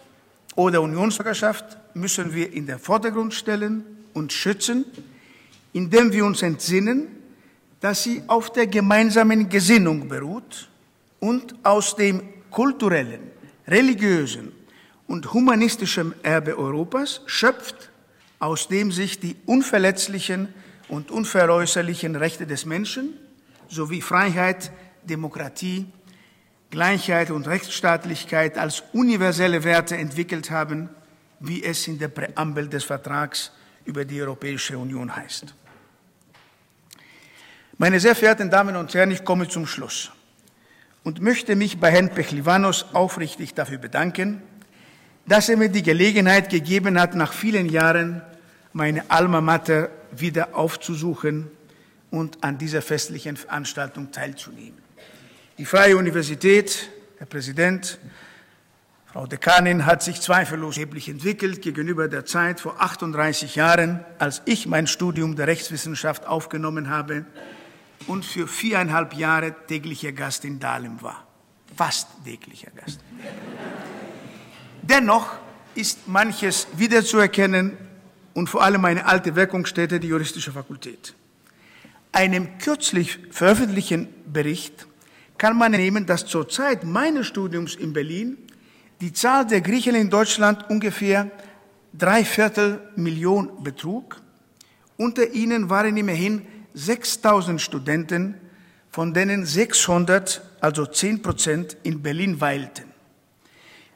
oder 0.55 0.81
Unionsbürgerschaft 0.83 1.77
müssen 1.95 2.31
wir 2.31 2.53
in 2.53 2.67
den 2.67 2.77
Vordergrund 2.77 3.33
stellen 3.33 3.83
und 4.13 4.31
schützen, 4.31 4.85
indem 5.73 6.13
wir 6.13 6.23
uns 6.25 6.43
entsinnen, 6.43 7.07
dass 7.79 8.03
sie 8.03 8.21
auf 8.27 8.51
der 8.53 8.67
gemeinsamen 8.67 9.49
Gesinnung 9.49 10.07
beruht 10.07 10.69
und 11.19 11.55
aus 11.63 11.95
dem 11.95 12.21
kulturellen, 12.51 13.31
religiösen 13.67 14.51
und 15.09 15.33
humanistischen 15.33 16.13
Erbe 16.23 16.57
Europas 16.57 17.21
schöpft, 17.25 17.89
aus 18.37 18.67
dem 18.67 18.91
sich 18.91 19.19
die 19.19 19.35
unverletzlichen 19.47 20.53
und 20.87 21.09
unveräußerlichen 21.09 22.15
Rechte 22.15 22.45
des 22.45 22.65
Menschen 22.65 23.15
sowie 23.67 24.01
Freiheit, 24.01 24.71
Demokratie, 25.03 25.87
Gleichheit 26.69 27.31
und 27.31 27.47
Rechtsstaatlichkeit 27.47 28.59
als 28.59 28.83
universelle 28.93 29.63
Werte 29.63 29.97
entwickelt 29.97 30.51
haben, 30.51 30.89
wie 31.39 31.63
es 31.63 31.87
in 31.87 31.97
der 31.97 32.09
Präambel 32.09 32.69
des 32.69 32.83
Vertrags 32.83 33.51
über 33.85 34.05
die 34.05 34.21
Europäische 34.21 34.77
Union 34.77 35.15
heißt. 35.15 35.55
Meine 37.79 37.99
sehr 37.99 38.13
verehrten 38.13 38.51
Damen 38.51 38.75
und 38.75 38.93
Herren, 38.93 39.09
ich 39.09 39.25
komme 39.25 39.47
zum 39.47 39.65
Schluss 39.65 40.11
und 41.03 41.19
möchte 41.19 41.55
mich 41.55 41.79
bei 41.79 41.89
Herrn 41.89 42.09
Pechlivanos 42.09 42.93
aufrichtig 42.93 43.55
dafür 43.55 43.79
bedanken, 43.79 44.43
dass 45.25 45.49
er 45.49 45.57
mir 45.57 45.69
die 45.69 45.83
Gelegenheit 45.83 46.49
gegeben 46.49 46.99
hat, 46.99 47.15
nach 47.15 47.33
vielen 47.33 47.67
Jahren 47.69 48.21
meine 48.73 49.09
Alma 49.09 49.41
Mater 49.41 49.89
wieder 50.11 50.55
aufzusuchen 50.55 51.49
und 52.11 52.43
an 52.43 52.57
dieser 52.57 52.81
festlichen 52.81 53.37
Veranstaltung 53.37 54.11
teilzunehmen. 54.11 54.77
Die 55.57 55.65
Freie 55.65 55.97
Universität, 55.97 56.89
Herr 57.17 57.27
Präsident, 57.27 57.99
Frau 59.11 59.25
Dekanin 59.25 59.87
hat 59.87 60.03
sich 60.03 60.21
zweifellos 60.21 60.77
erheblich 60.77 61.09
entwickelt 61.09 61.63
gegenüber 61.63 62.07
der 62.07 62.25
Zeit 62.25 62.59
vor 62.59 62.79
38 62.79 63.55
Jahren, 63.55 64.05
als 64.19 64.43
ich 64.45 64.67
mein 64.67 64.85
Studium 64.85 65.35
der 65.35 65.47
Rechtswissenschaft 65.47 66.27
aufgenommen 66.27 66.89
habe 66.89 67.25
und 68.05 68.23
für 68.23 68.47
viereinhalb 68.47 69.15
Jahre 69.15 69.55
täglicher 69.67 70.11
Gast 70.11 70.45
in 70.45 70.59
Dahlem 70.59 71.01
war. 71.01 71.25
Fast 71.75 72.07
täglicher 72.23 72.69
Gast. 72.71 72.99
Dennoch 74.89 75.37
ist 75.75 76.07
manches 76.07 76.67
wiederzuerkennen 76.75 77.77
und 78.33 78.49
vor 78.49 78.63
allem 78.63 78.83
eine 78.85 79.05
alte 79.05 79.35
Wirkungsstätte, 79.35 79.99
die 79.99 80.07
juristische 80.07 80.51
Fakultät. 80.51 81.13
Einem 82.11 82.57
kürzlich 82.57 83.19
veröffentlichten 83.29 84.09
Bericht 84.25 84.87
kann 85.37 85.55
man 85.55 85.73
nehmen, 85.73 86.07
dass 86.07 86.25
zur 86.25 86.49
Zeit 86.49 86.83
meines 86.83 87.27
Studiums 87.27 87.75
in 87.75 87.93
Berlin 87.93 88.37
die 88.99 89.13
Zahl 89.13 89.45
der 89.45 89.61
Griechen 89.61 89.93
in 89.93 90.09
Deutschland 90.09 90.69
ungefähr 90.71 91.29
drei 91.93 92.25
Viertel 92.25 92.81
Million 92.95 93.63
betrug. 93.63 94.19
Unter 94.97 95.29
ihnen 95.31 95.69
waren 95.69 95.95
immerhin 95.97 96.47
6000 96.73 97.61
Studenten, 97.61 98.35
von 98.89 99.13
denen 99.13 99.45
600, 99.45 100.41
also 100.59 100.87
10 100.87 101.21
Prozent, 101.21 101.77
in 101.83 102.01
Berlin 102.01 102.41
weilten. 102.41 102.89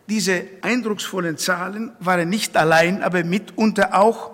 Diese 0.10 0.46
eindrucksvollen 0.62 1.38
Zahlen 1.38 1.92
waren 2.00 2.30
nicht 2.30 2.58
allein, 2.58 3.02
aber 3.04 3.24
mitunter 3.24 3.96
auch 3.98 4.32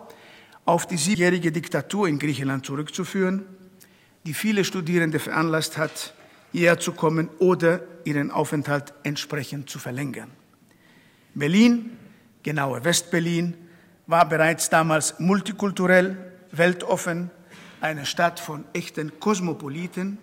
auf 0.66 0.88
die 0.88 0.98
siebenjährige 0.98 1.52
Diktatur 1.52 2.08
in 2.08 2.20
Griechenland 2.20 2.66
zurückzuführen, 2.66 3.46
die 4.26 4.34
viele 4.34 4.64
Studierende 4.64 5.20
veranlasst 5.20 5.78
hat, 5.78 6.14
hierher 6.52 6.80
zu 6.80 6.92
kommen 6.94 7.30
oder 7.40 7.82
ihren 8.04 8.32
Aufenthalt 8.32 8.94
entsprechend 9.04 9.70
zu 9.70 9.80
verlängern. 9.80 10.32
Berlin, 11.36 11.98
genauer 12.44 12.84
Westberlin, 12.84 13.56
war 14.08 14.28
bereits 14.28 14.70
damals 14.70 15.20
multikulturell, 15.20 16.18
weltoffen, 16.52 17.30
eine 17.82 18.06
Stadt 18.06 18.40
von 18.40 18.66
echten 18.74 19.20
Kosmopoliten, 19.20 20.18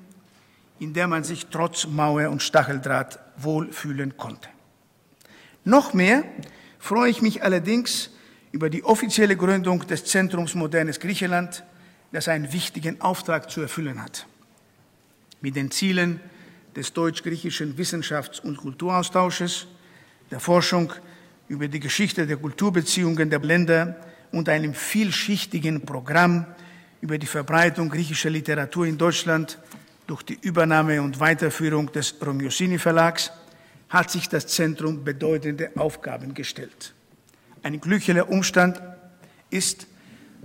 in 0.81 0.93
der 0.93 1.07
man 1.07 1.25
sich 1.25 1.47
trotz 1.47 1.87
Mauer 1.87 2.29
und 2.31 2.43
Stacheldraht 2.43 3.19
wohlfühlen 3.37 4.17
konnte. 4.17 4.49
Noch 5.67 5.95
mehr 5.95 6.23
freue 6.79 7.11
ich 7.11 7.23
mich 7.23 7.43
allerdings 7.43 8.11
über 8.53 8.71
die 8.71 8.85
offizielle 8.85 9.37
Gründung 9.37 9.85
des 9.89 10.05
Zentrums 10.05 10.55
Modernes 10.55 11.01
Griechenland, 11.01 11.65
das 12.13 12.29
einen 12.29 12.53
wichtigen 12.53 13.01
Auftrag 13.01 13.51
zu 13.51 13.63
erfüllen 13.63 14.01
hat. 14.01 14.29
Mit 15.41 15.57
den 15.57 15.73
Zielen 15.73 16.21
des 16.77 16.93
deutsch-griechischen 16.93 17.77
Wissenschafts- 17.77 18.41
und 18.41 18.59
Kulturaustausches, 18.59 19.67
der 20.31 20.39
Forschung 20.39 20.93
über 21.49 21.67
die 21.67 21.81
Geschichte 21.81 22.29
der 22.29 22.37
Kulturbeziehungen 22.37 23.29
der 23.29 23.41
Länder 23.41 23.97
und 24.31 24.49
einem 24.49 24.73
vielschichtigen 24.73 25.81
Programm 25.81 26.47
über 27.01 27.19
die 27.19 27.27
Verbreitung 27.27 27.89
griechischer 27.89 28.31
Literatur 28.31 28.87
in 28.87 28.99
Deutschland 28.99 29.59
durch 30.07 30.23
die 30.23 30.39
Übernahme 30.43 31.03
und 31.03 31.19
Weiterführung 31.19 31.91
des 31.91 32.15
Romiosini 32.25 32.79
Verlags 32.79 33.33
hat 33.89 34.11
sich 34.11 34.29
das 34.29 34.47
Zentrum 34.47 35.05
bedeutende 35.05 35.71
Aufgaben 35.77 36.35
gestellt. 36.35 36.95
Ein 37.63 37.81
glücklicher 37.81 38.29
Umstand 38.29 38.81
ist, 39.51 39.87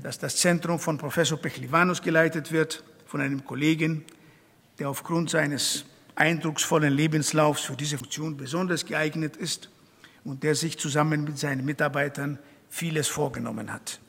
dass 0.01 0.19
das 0.19 0.37
Zentrum 0.37 0.79
von 0.79 0.97
Professor 0.97 1.37
Pechlivanos 1.37 2.01
geleitet 2.01 2.51
wird, 2.51 2.83
von 3.05 3.21
einem 3.21 3.45
Kollegen, 3.45 4.05
der 4.79 4.89
aufgrund 4.89 5.29
seines 5.29 5.85
eindrucksvollen 6.15 6.93
Lebenslaufs 6.93 7.61
für 7.61 7.75
diese 7.75 7.97
Funktion 7.97 8.37
besonders 8.37 8.85
geeignet 8.85 9.35
ist 9.37 9.69
und 10.23 10.43
der 10.43 10.55
sich 10.55 10.77
zusammen 10.77 11.23
mit 11.23 11.37
seinen 11.37 11.65
Mitarbeitern 11.65 12.39
vieles 12.69 13.07
vorgenommen 13.07 13.71
hat. 13.71 13.99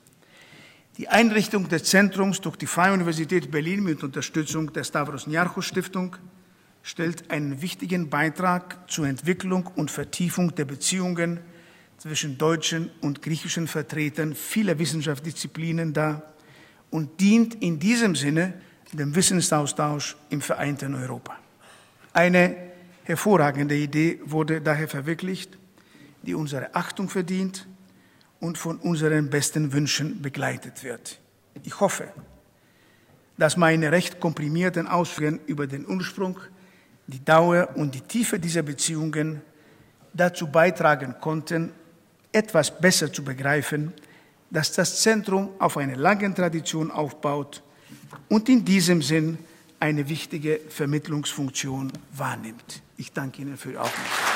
Die 0.98 1.08
Einrichtung 1.08 1.68
des 1.68 1.84
Zentrums 1.84 2.40
durch 2.40 2.56
die 2.56 2.66
Freie 2.66 2.92
Universität 2.92 3.50
Berlin 3.50 3.82
mit 3.82 4.02
Unterstützung 4.02 4.72
der 4.72 4.84
Stavros 4.84 5.26
Niarchos 5.26 5.64
Stiftung 5.64 6.16
stellt 6.82 7.30
einen 7.30 7.62
wichtigen 7.62 8.10
Beitrag 8.10 8.90
zur 8.90 9.06
Entwicklung 9.06 9.68
und 9.76 9.90
Vertiefung 9.90 10.54
der 10.54 10.64
Beziehungen 10.64 11.40
zwischen 11.98 12.36
deutschen 12.36 12.90
und 13.00 13.22
griechischen 13.22 13.68
Vertretern 13.68 14.34
vieler 14.34 14.78
Wissenschaftsdisziplinen 14.78 15.92
dar 15.92 16.34
und 16.90 17.20
dient 17.20 17.54
in 17.62 17.78
diesem 17.78 18.16
Sinne 18.16 18.54
dem 18.92 19.14
Wissensaustausch 19.14 20.16
im 20.28 20.40
vereinten 20.40 20.94
Europa. 20.94 21.38
Eine 22.12 22.56
hervorragende 23.04 23.76
Idee 23.76 24.20
wurde 24.24 24.60
daher 24.60 24.88
verwirklicht, 24.88 25.56
die 26.22 26.34
unsere 26.34 26.74
Achtung 26.74 27.08
verdient 27.08 27.66
und 28.40 28.58
von 28.58 28.78
unseren 28.78 29.30
besten 29.30 29.72
Wünschen 29.72 30.20
begleitet 30.20 30.84
wird. 30.84 31.20
Ich 31.62 31.80
hoffe, 31.80 32.08
dass 33.38 33.56
meine 33.56 33.92
recht 33.92 34.20
komprimierten 34.20 34.86
Ausführungen 34.86 35.40
über 35.46 35.66
den 35.66 35.88
Ursprung, 35.88 36.38
die 37.12 37.24
Dauer 37.24 37.68
und 37.74 37.94
die 37.94 38.00
Tiefe 38.00 38.38
dieser 38.38 38.62
Beziehungen 38.62 39.42
dazu 40.14 40.46
beitragen 40.46 41.14
konnten, 41.20 41.70
etwas 42.32 42.80
besser 42.80 43.12
zu 43.12 43.22
begreifen, 43.22 43.92
dass 44.50 44.72
das 44.72 45.00
Zentrum 45.00 45.50
auf 45.58 45.76
einer 45.76 45.96
langen 45.96 46.34
Tradition 46.34 46.90
aufbaut 46.90 47.62
und 48.28 48.48
in 48.48 48.64
diesem 48.64 49.02
Sinn 49.02 49.38
eine 49.80 50.08
wichtige 50.08 50.60
Vermittlungsfunktion 50.68 51.92
wahrnimmt. 52.12 52.82
Ich 52.96 53.12
danke 53.12 53.42
Ihnen 53.42 53.56
für 53.56 53.70
die 53.70 53.78
Aufmerksamkeit. 53.78 54.31